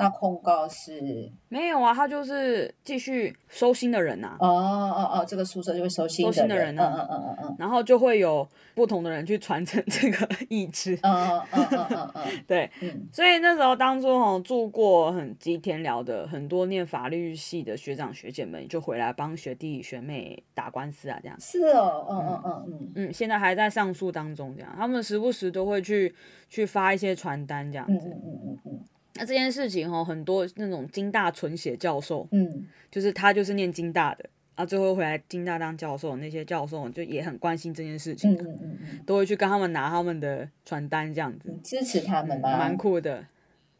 [0.00, 4.36] 那控告是没有啊，他就是继续收心的人呐、啊。
[4.40, 7.08] 哦哦哦，这个宿舍就会收新收心的人呢、啊。
[7.10, 10.98] 嗯嗯嗯嗯，然后就会有不同的人去传承这个意志。
[11.02, 12.70] 嗯嗯嗯嗯嗯嗯， 对。
[12.80, 21.36] 嗯，所以那时候当初哦住过很吉田寮的很多念法律系的学长学姐们就回来帮学弟学妹打官司啊，这样。
[21.40, 24.72] 是哦，嗯嗯嗯嗯嗯，现在还在上诉当中，这样。
[24.76, 26.14] 他们时不时都会去
[26.48, 28.08] 去发一些传单，这样子。
[28.08, 28.80] 嗯嗯嗯嗯。
[29.14, 42.56] 那这件事情哈，很多那种金大纯血教授，嗯，就是他就是念金大的啊，最后回来金大当教授，那些教授就也很关心这件事情，嗯嗯嗯，都会去跟他们拿他们的传单这样子，支持他们吗？
[42.56, 43.26] 蛮酷的。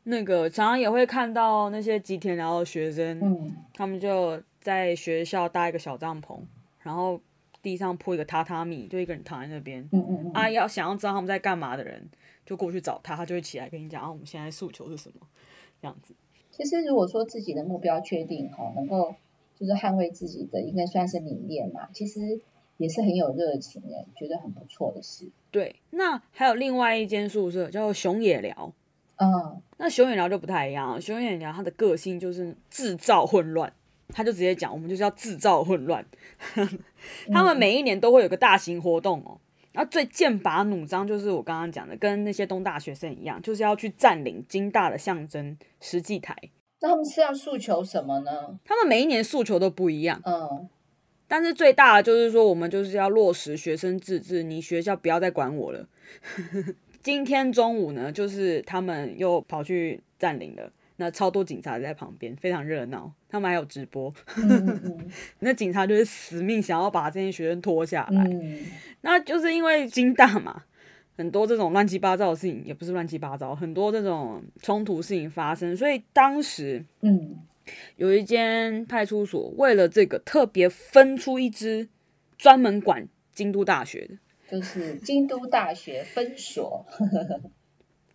[0.05, 6.41] 那个常常也会看到那些吉田寮的学生，嗯，他们就在学校搭一个小帐篷，
[6.83, 7.21] 然后
[7.63, 12.09] 地上铺一个榻榻米，就一个人躺在那边，嗯嗯啊，要想要知道他们在干嘛的人。
[12.51, 15.25] 就过去找他，他就会起来跟你讲啊，我们现在诉求是什么，
[15.81, 16.13] 这样子。
[16.51, 19.15] 其实如果说自己的目标确定哈，能够
[19.57, 21.89] 就是捍卫自己的，应该算是理念嘛。
[21.93, 22.41] 其实
[22.77, 25.31] 也是很有热情的，觉得很不错的事。
[25.53, 28.73] 对，那还有另外一间宿舍叫做熊野寮，
[29.19, 31.01] 嗯，那熊野寮就不太一样。
[31.01, 33.73] 熊野寮他的个性就是制造混乱，
[34.09, 36.05] 他就直接讲，我们就是要制造混乱。
[37.33, 39.39] 他们每一年都会有个大型活动哦。
[39.73, 46.37] 那最剑拔弩张就是我刚刚讲的，跟那些东大学生一样，就是要去占领京大的象征石祭台。
[46.81, 48.59] 那他们是要诉求什么呢？
[48.65, 50.21] 他们每一年诉求都不一样。
[50.25, 50.69] 嗯，
[51.29, 55.87] 但是最大的就是说，我们就是要落实学生自治，你学校不要再管我了。
[57.03, 60.73] 今天中午呢，就是他们又跑去占领了。
[61.01, 63.11] 那超多警察在旁边，非常热闹。
[63.27, 64.13] 他们还有直播，
[65.41, 68.23] 那警察就是死命想要把这些学生拖下来。
[68.25, 68.59] 嗯、
[69.01, 70.65] 那就是因为京大嘛，
[71.17, 75.75] 很多这种乱七八糟的事情，也不是乱七八糟，很多这种冲突事情发生。
[75.75, 77.39] 所以当时，嗯，
[77.97, 81.89] 有一间派出所为了这个特别分出一支
[82.37, 84.19] 专门管京都大学的。
[84.51, 86.85] 就是京都大学分所。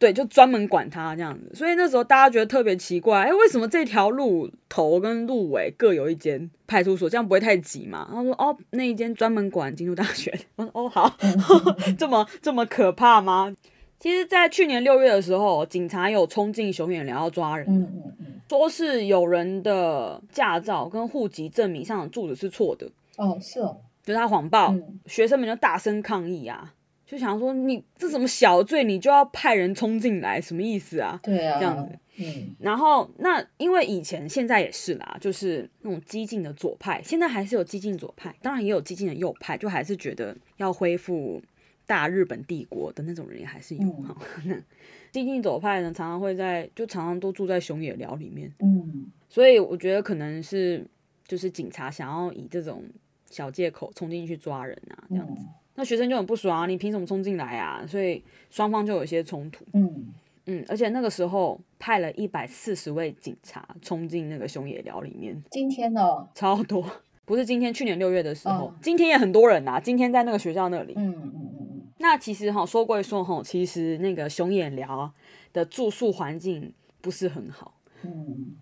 [0.06, 8.08] 对，就专门管他这样子，所以那时候大家觉得特别奇怪，哎，为什么这条路头跟路尾各有一间派出所，这样不会太挤吗？
[8.12, 10.32] 然后说，哦，那一间专门管京都大学。
[10.58, 11.18] 我说，哦，好，
[11.98, 13.52] 这么这么可怕吗？
[14.00, 22.88] 其实，在去年六月的时候，警察有冲进熊野寮要抓人，嗯嗯嗯，说是有人的驾照跟户籍证明上的住址是错的，
[23.18, 26.74] 哦，是哦，就是他谎报，嗯、学生们就大声抗议啊。
[27.06, 31.20] 就想说你这什么小罪，你就要派人冲进来，什么意思啊？
[31.22, 32.00] 对啊，这样子。
[32.18, 41.42] 嗯，然后那因为以前现在也是啦，就是那种激进的左派，现在还是有激进左派，当然也有激进的右派，就还是觉得要恢复
[41.86, 44.08] 大日本帝国的那种人也还是有
[45.12, 48.52] 激进左派呢，常常会在就常常都住在熊野寮里面。
[48.60, 50.86] 嗯，所以我觉得可能是
[51.28, 52.84] 就是警察想要以这种
[53.30, 55.42] 小借口冲进去抓人啊，这样子。
[55.76, 57.86] 那学生就很不爽啊，你凭什么冲进来啊？
[57.88, 59.66] 所以双方就有一些冲突。
[59.74, 60.14] 嗯
[60.48, 65.44] 嗯，而且那个时候派了一百四十位警察冲进那个熊野寮里面。
[65.50, 66.28] 今天呢？
[66.36, 66.86] 超多，
[67.26, 69.80] 不是今天，去年六月的时候，哦、今天也很多人呐、啊。
[69.80, 70.94] 今天在那个学校那里。
[70.96, 71.82] 嗯嗯嗯嗯。
[71.98, 75.12] 那其实哈说归说哈，其实那个熊野寮
[75.52, 76.72] 的住宿环境
[77.02, 77.74] 不是很好。
[78.04, 78.56] 嗯。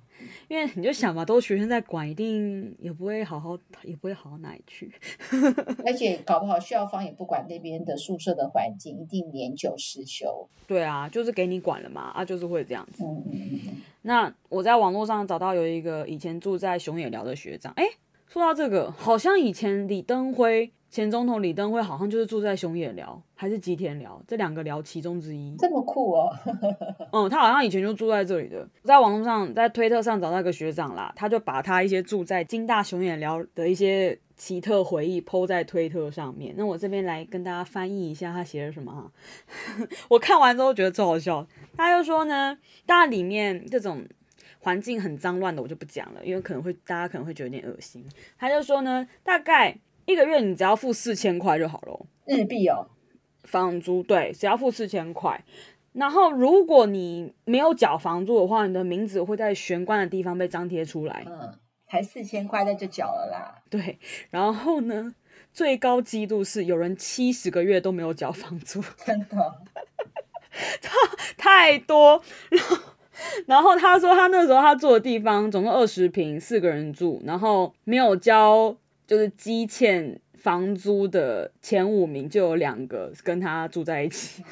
[0.54, 4.92] 因为你就想嘛，都是学生在管，一定也不会好好，也不会好到哪里去。
[5.84, 10.48] 而且搞不好校方也不管那边的宿舍的环境，一定年久失修。
[10.68, 13.04] 对啊，就是给你管了嘛，啊，就是会这样子。
[13.04, 13.82] 嗯嗯嗯。
[14.04, 17.86] 那我在网络上找到有一个以前住在熊野寮的学长，哎，
[18.28, 20.72] 说到这个，好像以前李登辉。
[20.94, 26.32] 前总统李登辉好像就是住在熊野寮还是吉田寮这两个寮其中之一，这么酷哦。
[27.12, 28.70] 嗯，他好像以前就住在这里的。
[28.84, 36.54] 在网络上，在推特上找到一个学长啦，他就把他一些住在金大熊野寮的一些奇特回忆 po 在推特上面。
[36.56, 39.12] 那我这边来跟大家翻译一下他写的什么哈。
[40.10, 41.48] 我看完之后觉得超好笑。
[41.76, 44.06] 他就说呢，当然里面这种
[44.60, 48.06] 环境很脏乱的我就不讲了，因为可能会大家可能会觉得有点恶心。
[48.38, 49.76] 他就说呢，大概。
[50.06, 52.88] 一个月你只要付四千块就好了，日币哦，
[53.44, 55.44] 房租对，只要付四千块。
[55.94, 61.24] 然后如果你没有缴房租的话，你的名字会在玄关的地方被张贴出来。
[61.28, 61.54] 嗯，
[61.88, 63.62] 才四千块那就缴了啦。
[63.70, 64.00] 对，
[64.32, 65.14] 然后呢，
[65.52, 69.56] 最高纪录是有人七十个月都没有缴房租， 真的，
[71.38, 72.22] 太多。
[72.50, 72.78] 然后，
[73.46, 78.76] 然后他说他那时候他住的地方总共二十平，四个人住，然后没有交。
[79.06, 84.44] 就是积欠房租的前五名就有两个跟他住在一起，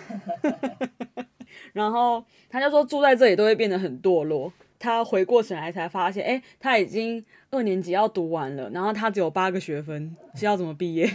[1.73, 4.51] 然后他就说住在这里都会变得很堕落。
[4.79, 11.07] 他回过神来才发现，哎，他已经二年级要读完了，然后他只有八个学分，是要怎么毕业？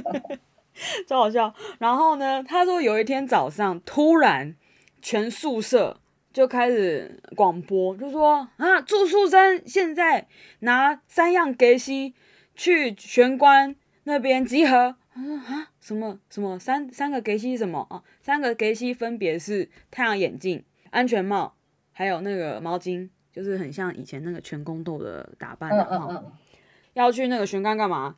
[1.06, 1.52] 超好笑。
[1.78, 4.56] 然后呢，他说有一天早上突然
[5.02, 6.00] 全宿舍
[6.32, 10.26] 就开始广播，就说啊，住宿生现在
[10.60, 12.14] 拿三样给西。
[12.60, 14.94] 去玄关那边集合。
[15.14, 18.02] 他说啊，什么什么三三个给西什么啊？
[18.20, 21.54] 三个给西分别是太阳眼镜、安全帽，
[21.90, 26.06] 还有那个毛巾，就是很像以前那个全宫斗的打扮的哈。
[26.10, 26.32] 嗯嗯嗯、
[26.92, 28.16] 要去那个玄关干嘛？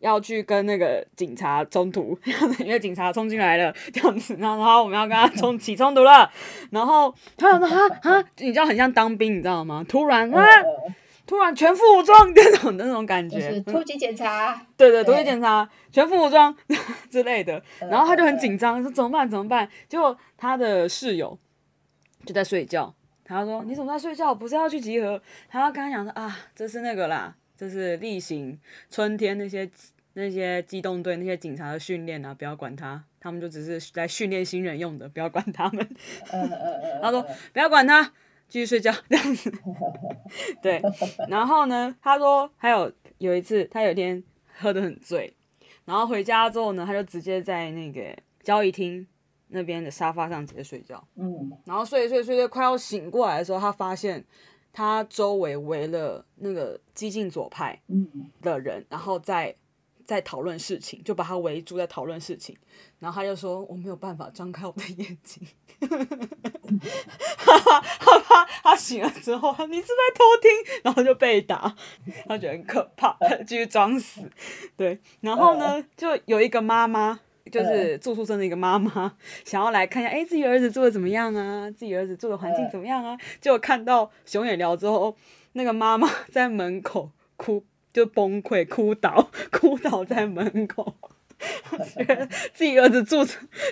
[0.00, 2.16] 要去跟那个警察冲突，
[2.60, 6.30] 因为警察冲进来了，这样子，然后然后我们要跟他冲起冲突了。
[6.70, 9.82] 然后他说啊啊，你知道很像当兵，你知道吗？
[9.88, 10.44] 突然啊。
[11.28, 16.56] 突然全副武装那种那种感觉，就是突击检查，嗯、对对，突击检查，全副武装
[17.10, 19.68] 之类的，然后他就很紧张，说怎么办怎么办？
[19.90, 21.38] 结果他的室友
[22.24, 24.34] 就在睡觉，他说你怎么在睡觉？
[24.34, 25.20] 不是要去集合？
[25.50, 28.58] 他要跟他讲说啊，这是那个啦，这是例行
[28.90, 29.70] 春天那些
[30.14, 35.86] 那些机动队那些警察的训练啊，不要管他，他们就只是来训练新人用的，不要管他们。
[37.02, 37.22] 他说
[37.52, 38.14] 不要管他。
[38.48, 39.52] 继续睡觉 这样子，
[40.62, 40.80] 对。
[41.28, 44.22] 然后呢，他说还有有一次，他有一天
[44.58, 45.34] 喝得很醉，
[45.84, 49.06] 然后回家之后呢，他就直接在那个交易厅
[49.48, 51.02] 那边的沙发上直接睡觉。
[51.16, 51.52] 嗯。
[51.64, 54.24] 然后睡睡睡睡，快要醒过来的时候，他发现
[54.72, 57.80] 他周围围了那个激进左派
[58.40, 59.54] 的人，然后在
[60.08, 62.56] 在讨论事情，就把他围住在讨论事情。
[62.98, 65.46] 然后他就说：“我没有办法张开我的眼睛。”
[67.36, 71.76] 哈哈，他怕他醒了之后，你是在偷听，然后就被打，
[72.26, 74.22] 他觉得很可怕，继续装死。
[74.78, 77.20] 对，然后呢，就有一个妈妈，
[77.52, 81.70] 就是住宿生的一个妈妈，想要来看一下，哎，自己儿子住的怎么样啊？
[81.70, 83.14] 自己儿子住的环境怎么样啊？
[83.42, 85.14] 结果看到熊野聊之后，
[85.52, 87.62] 那个妈妈 在门口哭，
[87.98, 90.94] 就崩溃，哭倒，哭倒在门口。
[92.52, 93.24] 自己儿子住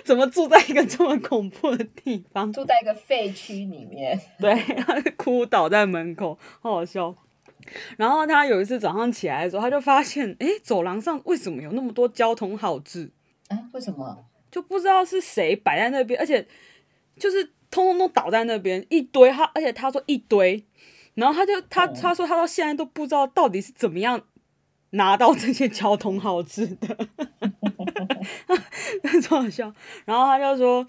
[0.05, 2.51] 怎么住在一个这么恐怖的地方？
[2.53, 7.15] 住在一个废墟里面， 对，他哭倒在门口，好好笑。
[7.97, 13.11] 然后他有一次早上起来的时候，他就发现，哎，走廊上为什么有那么多交通号志？
[13.49, 14.25] 啊，为什么？
[14.49, 16.47] 就不知道是谁摆在那边，而且
[17.17, 19.29] 就是通通都倒在那边一堆。
[19.29, 20.63] 他而且他说一堆，
[21.17, 24.21] 然后他就他他说他到现在都不知道到底是怎么样
[24.91, 26.95] 拿到这些交通号志的，
[29.23, 29.73] 超好笑。
[30.05, 30.85] 然后他就说，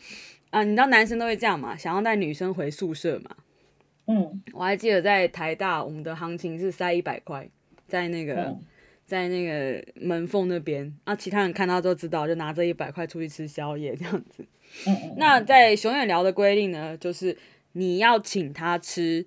[0.51, 3.37] 啊，你知道男生都会这样嘛，想要带女生回宿舍嘛。
[4.07, 7.49] 嗯，我还记得在台大，我们的行情是塞一百块，
[7.87, 8.63] 在那个、嗯、
[9.07, 14.47] 在那个门缝那边，啊，其他人看到都知道，就拿这一百块出去吃宵夜这样子。
[14.87, 17.37] 嗯、那在熊远聊的规定呢，就是
[17.73, 19.27] 你要请他吃，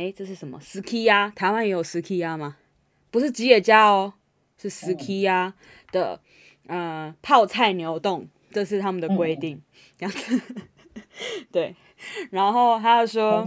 [0.00, 0.58] 哎、欸，这是什么？
[0.60, 1.28] 斯基鸭？
[1.36, 2.56] 台湾也有斯基鸭吗？
[3.10, 4.14] 不是吉野家哦，
[4.56, 5.52] 是斯基鸭
[5.92, 6.18] 的，
[6.68, 9.60] 嗯、呃，泡菜牛冻，这是他们的规定，
[9.98, 10.40] 这样子，
[11.52, 11.76] 对。
[12.30, 13.46] 然后他就说，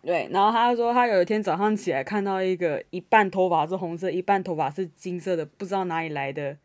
[0.00, 6.56] 对，然后他就说，他有一天早上起来看到一个一半头发是红色，一半头发是金色的，不知道哪里来的，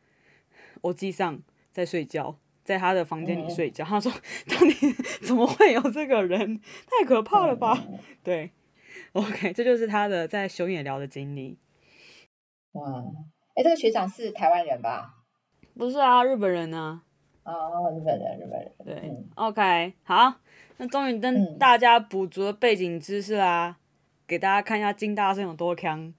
[0.79, 1.37] 我记上
[1.73, 3.83] 在睡觉，在他的房间里睡觉。
[3.83, 4.09] 嗯、他说，
[4.47, 6.61] 到底怎么会有这个人？
[6.87, 7.83] 太可怕了吧？
[7.89, 8.51] 嗯、对
[9.13, 11.57] OK，这就是他的在熊野聊的经历。
[12.73, 13.03] 哇，
[13.55, 15.15] 哎，这个学长是台湾人吧？
[15.75, 17.01] 不是啊，日本人呢、
[17.43, 17.51] 啊？
[17.51, 18.71] 哦，日本人，日本人。
[18.85, 20.35] 对、嗯、，OK，好。
[20.77, 23.81] 那终于跟大家补足了背景知识啦，嗯、
[24.27, 26.13] 给大家看一下金大圣有多强。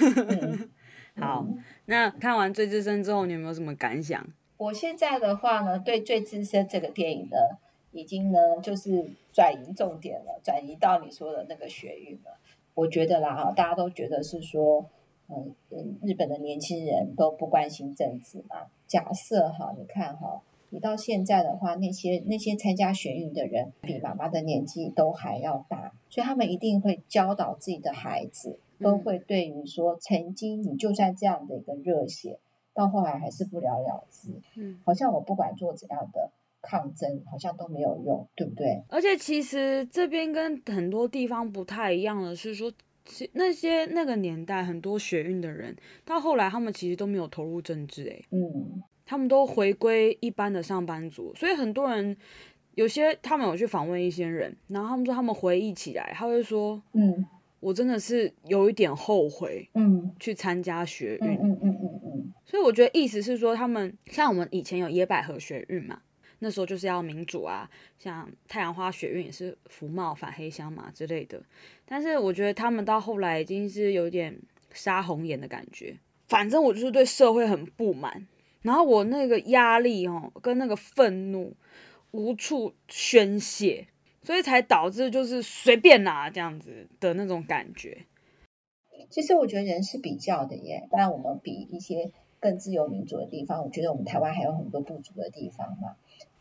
[0.00, 0.70] 嗯、
[1.20, 1.46] 好，
[1.86, 4.24] 那看完《最之深》之后，你有没有什么感想？
[4.58, 7.36] 我现在的话呢，对《罪之深》这个电影呢，
[7.92, 12.38] 已经呢就是转移重点了，转移到你说的那个学运了。
[12.72, 14.86] 我觉得啦哈，大家都觉得是说，
[15.28, 18.68] 嗯嗯，日本的年轻人都不关心政治嘛。
[18.86, 20.40] 假设哈，你看哈。
[20.70, 32.40] 你到现在的话，那些那些参加学运的人比妈妈的年纪都还要大，所以他们一定会教导自己的孩子，都会对于说，曾经你就算这样的一个热血，
[32.74, 34.32] 到后来还是不了了之。
[34.56, 36.32] 嗯，好像我不管做怎样的
[36.66, 38.82] 抗争，好像都没有用，对不对？
[38.88, 42.72] 而且其实这边跟很多地方不太一样的是说，
[43.32, 48.82] 那些那个年代很多学运的人，到后来他们其实都没有投入政治，哎，嗯。
[49.08, 52.16] 他们都回归一般的上班族，所以很多人
[52.74, 57.24] 有些他们有去访问一些人，然后他们说他们回忆起来，他会说，嗯，
[57.60, 62.32] 我真的是有一点后悔，嗯，去参加学运，嗯嗯嗯嗯嗯。
[62.44, 66.00] 所以我觉得意思是说，他们像我们以前有野百合学运嘛，
[66.40, 67.68] 那时候就是要民主啊，
[67.98, 71.42] 像太阳花学运也是服贸反黑箱嘛之类的。
[71.84, 74.38] 但是我觉得他们到后来已经是有点
[74.72, 75.96] 杀红眼的感觉，
[76.28, 78.26] 反正我就是对社会很不满。
[78.62, 81.54] 然后我那个压力哦，跟那个愤怒
[82.10, 83.86] 无处宣泄，
[84.22, 88.04] 所以才导致就是随便拿这样子的那种感觉。
[89.08, 92.10] 其实我觉得人是比较的耶，当然我们比一些
[92.40, 95.94] 更自由民主的地方，我觉得我们台湾还有很多不足的地方嘛，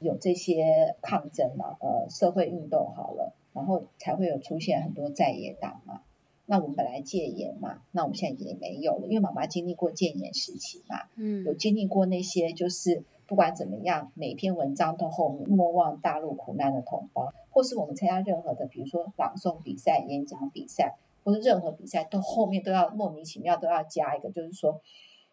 [0.06, 6.01] 有这些抗争嘛，呃，社会运动好了，然后才会有出现很多在野党嘛。
[6.47, 24.80] 那我们本来戒严嘛，那我们现在也没有了，因为妈妈经历过戒严时期嘛，嗯，有经历过那些，就是不管怎么样，每篇文章都后面莫忘大陆苦难的同胞，或是我们参加任何的，比如说朗诵比赛、演讲比赛，或是任何比赛，都后面都要莫名其妙都要加一个，就是说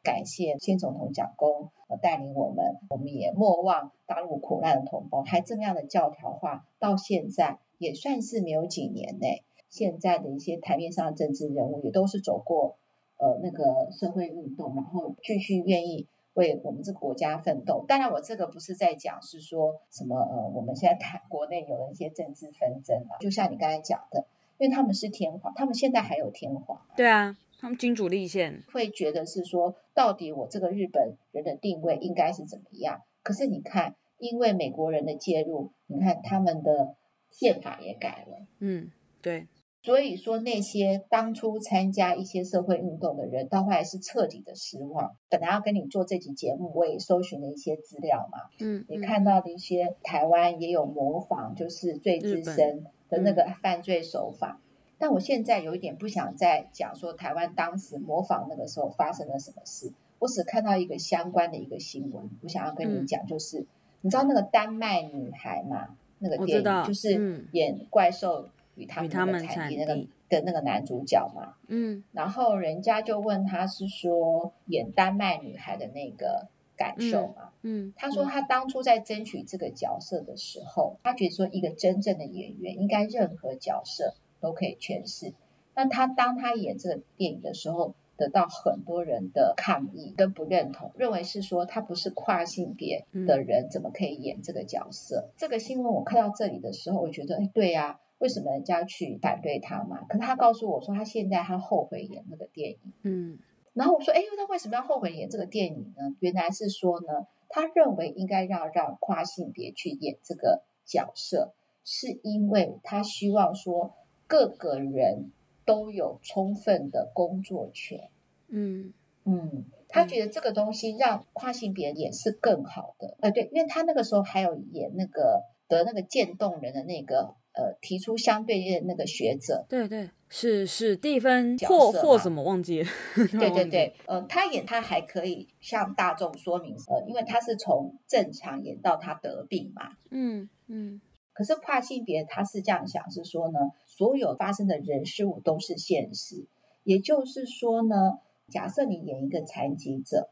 [0.03, 9.26] 感谢先总统蒋公呃带领我们，我们也莫忘大陆苦难的同胞，还这么样的教条化，到现在也算是没有几年呢。
[9.68, 12.76] 现在的一些台面上的政治人物也都是走过
[13.16, 17.82] 呃那个社会运动，然后继续愿意为我们这个国家奋斗。
[17.88, 24.26] 当然，我这个不是在讲是说什么呃我们现在台国内有了一些政治纷争啊，就像你刚才讲的，
[24.59, 33.01] 因为他们是天皇，他们现在还有天皇，对啊，他们君主立宪，会觉得是说到底我这个日本人的定位应该是怎么样？
[33.23, 36.97] 可是你看，因为美国人的介入，你看他们的
[37.31, 38.91] 宪法也改了，嗯，
[39.23, 39.47] 对。
[39.85, 45.17] 所以说，那些当初参加一些社会运动的人，到后来是彻底的失望。
[45.29, 54.61] 本来要跟你做这集节目，我也搜寻了一些资料嘛，嗯，也看到的一些台湾也有模仿，就是最资深的那个犯罪手法。
[54.61, 54.72] 嗯、
[55.03, 63.66] 但我现在有一点不想再讲说台湾当时模仿那个时候发生了什么事，我只看到一个相关的一个新闻，我想要跟你讲，就是、嗯、
[64.03, 65.96] 你知道那个丹麦女孩嘛？
[66.20, 68.48] 那个电影就是演怪兽。
[68.74, 69.94] 与他们那个产地那个
[70.30, 77.50] 的那个男主角嘛，嗯，然后人家就问他是说演丹麦女孩的那个感受嘛。
[77.61, 85.32] 嗯，嗯，他说他当初在争取这个角色的时候，他觉得说一个真正的演员应该任何角色都可以诠释。
[85.74, 95.24] 那他当他演这个电影的时候，得到很多人的抗议跟不认同，认为是说他不是跨性别的人，怎么可以演这个角色？
[95.26, 100.03] 嗯、这个新闻我看到这里的时候，我觉得，哎，对呀、啊，为什么人家去反对他嘛？
[100.09, 102.78] 可是他告诉我说，他现在他后悔演那个电影。
[103.03, 103.38] 嗯，
[103.72, 106.14] 然后我说，哎，他为什么要后悔演这个电影呢？
[106.20, 113.95] 原来是说呢，他认为应该要让跨性别去演这个角色，是因为他希望说
[114.33, 115.30] 各个人。
[115.64, 118.11] 都有充分的工作权，
[118.49, 118.93] 嗯。
[119.24, 141.01] 嗯，他觉得这个东西让跨性别演是更好的，呃，对，因为他那个时候还有演那个得那个渐冻人的那个呃提出相对应的那个学者，对对，是是蒂芬或或什么忘记了，对对对， 呃，他演他还可以向大众说明，呃，因为他是从正常演到他得病嘛，嗯嗯。
[141.33, 146.47] 可是跨性别他是这样想，是说呢，所有发生的人事物都是现实。
[146.85, 148.18] 也就是说呢，
[148.49, 150.30] 假设你演一个残疾者，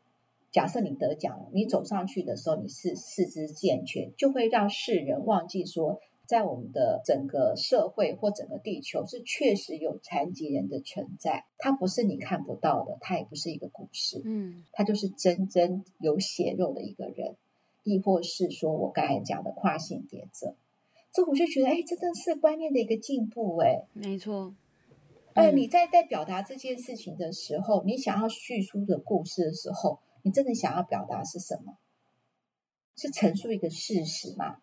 [0.51, 11.45] 假设你得奖了，你走上去的时候你是四肢健全，就会让世人忘记说，在我们的整个社会或整个地球是确实有残疾人的存在。
[11.57, 17.37] 他不是你看不到的，他也不是一个故事，嗯，他就是真真有血肉的一个人，
[17.85, 20.57] 亦或是说我刚才讲的跨性别者。
[21.13, 24.55] 这我就觉得，哎，这真是观念的一个进步，哎，没错。
[25.35, 31.79] 哎，你在在表达这件事情的时候，你想要叙述的故事的时候，你真的想要表达是什么？
[32.97, 34.59] 是陈述一个事实吗？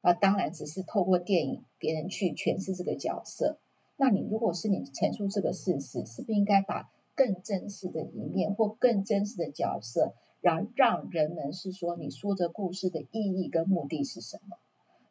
[0.00, 3.58] 啊，当然只是透过电影别人去诠释这个角色。
[3.96, 14.56] 那你如果是你陈述这个事实，是不是应该把更真实的一面或更真实的角色，让让人们是说你说的故事的意义跟目的是什么？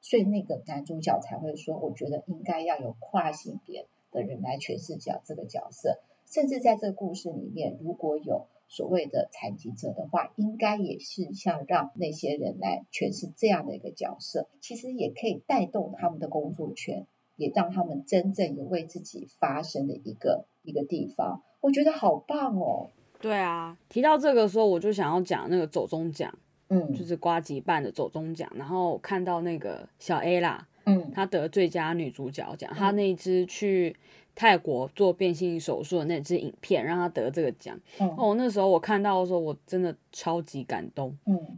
[0.07, 17.05] 所以那个男主角才会说，我觉得应该要有跨性别的人来诠释角这个角色，甚至在这个故事里面，如果有所谓的残疾者的话，应该也是像让那些人来诠释这样的一个角色，其实也可以带动他们的工作权，
[17.35, 21.43] 也让他们真正有为自己发声的一个一个地方。
[21.59, 22.87] 我觉得好棒哦！
[23.19, 26.33] 对啊，提到这个时候，我就想要讲那个走中奖。
[26.69, 33.95] 嗯，就是瓜吉办的走中奖，然后看到那个小 A 啦，嗯，她得最佳女主角奖，她那支去
[34.35, 37.79] 泰国做变性手术的那支影片，让她得这个奖。
[37.99, 41.17] 嗯，哦，那时候我看到的时候，我真的超级感动。
[41.25, 41.57] 嗯，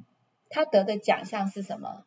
[0.50, 2.04] 她得的奖项是什么？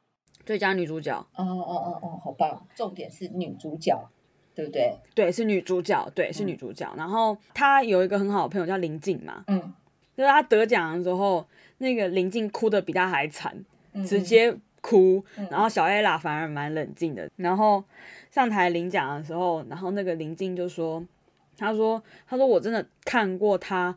[0.46, 1.18] 最佳女主角。
[1.34, 2.66] 哦哦哦哦，好棒！
[2.76, 4.00] 重点是女主角，
[4.54, 4.96] 对不对？
[5.14, 6.88] 对，是女主角，对，是女主角。
[6.94, 9.60] 嗯，然后她有一个很好的朋友叫林静嘛，嗯，
[10.16, 11.44] 就是她得奖的时候。
[11.82, 13.52] 那个林静哭的比他还惨，
[13.92, 17.28] 嗯、直接哭，嗯、然后小 A 拉反而蛮冷静的。
[17.36, 17.82] 然后
[18.30, 21.04] 上台领奖的时候，然后那个林静就说
[21.58, 23.96] ：“他说，他说我真的看过他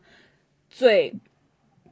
[0.68, 1.14] 最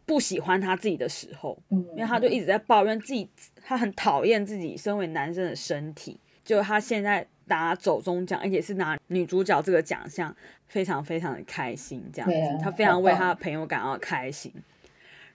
[0.05, 3.29] 不喜欢他自己的时候，嗯、因为他就一直在抱怨自己，
[3.65, 6.19] 他很讨厌自己身为男生的身体。
[6.45, 10.35] 就他现在拿走中奖，而且是拿女主角这个奖项，
[10.67, 14.53] 非常非常的开心，这样子，啊、他非常为他的朋友感到开心。”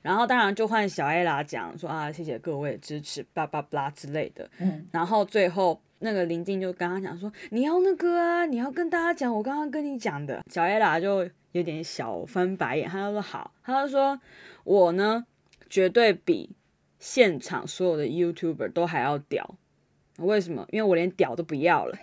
[0.01, 4.49] 然后当然就换小 A 啦讲说啊，谢谢各位支持，叭叭叭之类的。
[4.59, 10.41] 嗯，然后最后那个林静就跟他讲说，你要那个啊，你要跟大家讲我刚刚跟你讲的。
[10.49, 14.19] 小 A 啦就有点小翻白眼，他就说好，他就说
[14.63, 15.25] 我呢
[15.69, 16.55] 绝对比
[16.97, 19.55] 现场所有的 YouTuber 都还要屌。
[20.19, 20.65] 为什么？
[20.71, 21.97] 因为我连屌都不要了。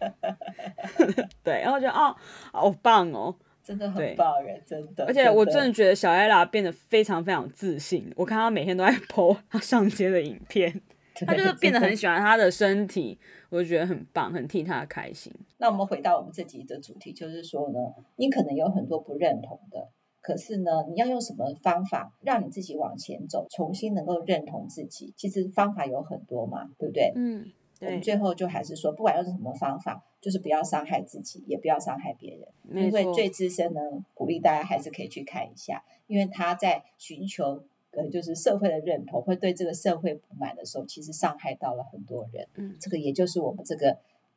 [1.44, 2.16] 对，然后就哦，
[2.50, 3.36] 好棒哦。
[3.70, 5.04] 真的很棒人，真的。
[5.06, 8.12] 而且我真的觉得小艾拉变得非常非常自信。
[8.16, 10.80] 我看她每天都在 po 她上街的影片，
[11.24, 13.16] 她就是变得很喜欢她的身体，
[13.48, 15.32] 我就觉得很棒，很替她开心。
[15.58, 17.78] 那我们回到我们这集的主题，就是说呢，
[18.16, 19.86] 你可能有很多不认同的，
[20.20, 25.14] 可是呢，你要用什么方法让你自己往前走，重新能够认同自己？
[25.16, 27.12] 其实方法有很多嘛，对不对？
[27.14, 27.46] 嗯，
[27.78, 27.86] 对。
[27.86, 30.02] 我们最后就还是说，不管用什么方法。
[30.20, 32.46] 就是不要伤害自己，也不要伤害别人。
[32.84, 33.80] 因为最资深呢，
[34.14, 42.46] 鼓励大家还是可以去看一下，因为他在寻求呃，就是社会的认同，会对这个社会不满的时候，其实伤害到了很多人。
[42.54, 43.96] 嗯，这个也就是我们这个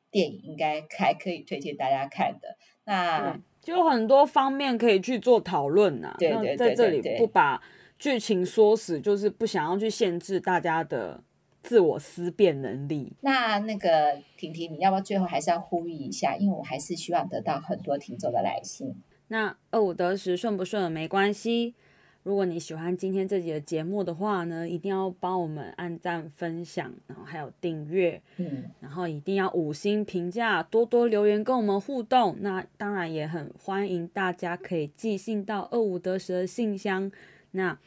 [0.10, 2.56] 电影应该还可以推荐大家看的。
[2.86, 6.16] 那就很多方面可以去做讨论呐。
[6.18, 7.62] 对对对，在这里不把
[8.00, 11.24] 剧情说死，就是不想要去限制大家的。
[11.64, 13.14] 自我思辨能力。
[13.22, 16.36] 那那个婷婷，你要不要最后还是要呼吁一下？
[16.36, 18.94] 因为我还是希望得到很多听众的来信。
[19.30, 21.74] 那二五得十顺不顺没关系，
[22.22, 32.36] 如果你喜欢今天这集的节目的话呢，一定要帮我们按赞、分享，然后还有订阅，嗯，然后一定要五星评价，多多留言跟我们互动。
[32.42, 37.12] 那当然也很欢迎大家可以寄信到二五得十的信箱。
[37.52, 37.80] 那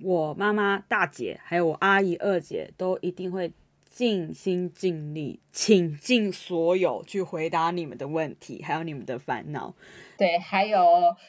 [0.00, 3.52] 我妈妈、大姐还有我阿姨、二姐都一定会。
[3.96, 9.74] 尽心尽力，倾尽所有去回答你们的问题，还有你们的烦恼。
[10.18, 10.78] 对，还有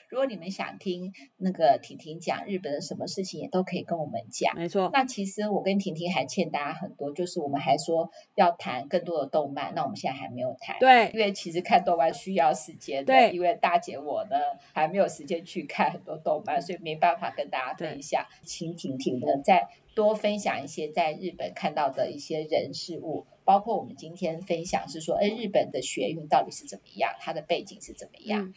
[0.10, 4.54] 如果你们想听那个婷婷讲日本的什么事情，也都可以跟我们讲。
[4.54, 4.90] 没错。
[4.92, 10.76] 那其实我跟婷婷还欠大家很多，就是我们还说要谈更多的动漫，那我们现在还没有谈。
[10.78, 13.14] 对，因为其实看动漫需要时间的。
[13.14, 14.36] 对，因为大姐我呢
[14.74, 18.26] 还没有时间去看很多动漫，所以没办法跟大家分享。
[18.44, 28.44] 请婷婷呢再多分享一些在日本看到的一些人事物，包括我们今天分享是说，哎，日本的学运到底是怎么样，它的背景是怎么样。
[28.44, 28.54] 嗯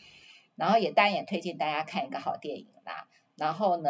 [0.57, 3.09] 然后也当然也推荐大家看一个好电影啦。
[3.37, 3.89] 然后呢，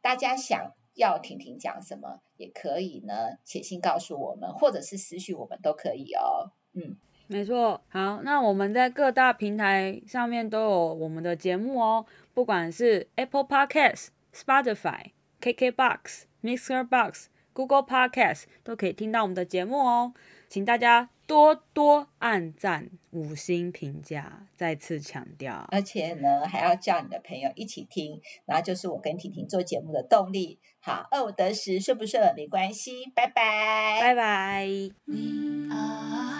[0.00, 6.52] 大家想要婷婷讲什么，也可以呢写信告诉我们，或者是私讯我们都可以哦。
[6.74, 7.80] 嗯，没错。
[7.88, 20.14] 好，那我们在各大平台上面都有我们的节目哦，不管是 Apple Podcast、Spotify、KKBox、Mixer Box、Google Podcast 都可以听到我们的节目哦，
[20.54, 21.10] 请大家。
[21.26, 25.66] 多多按赞，五星评价，再次强调。
[25.72, 30.60] 而且呢，还要叫你的朋友一起听，然后就是我跟婷婷做节目的动力。
[30.78, 34.68] 好，二五得十，顺不顺没关系，拜拜，拜拜。
[34.68, 36.33] 消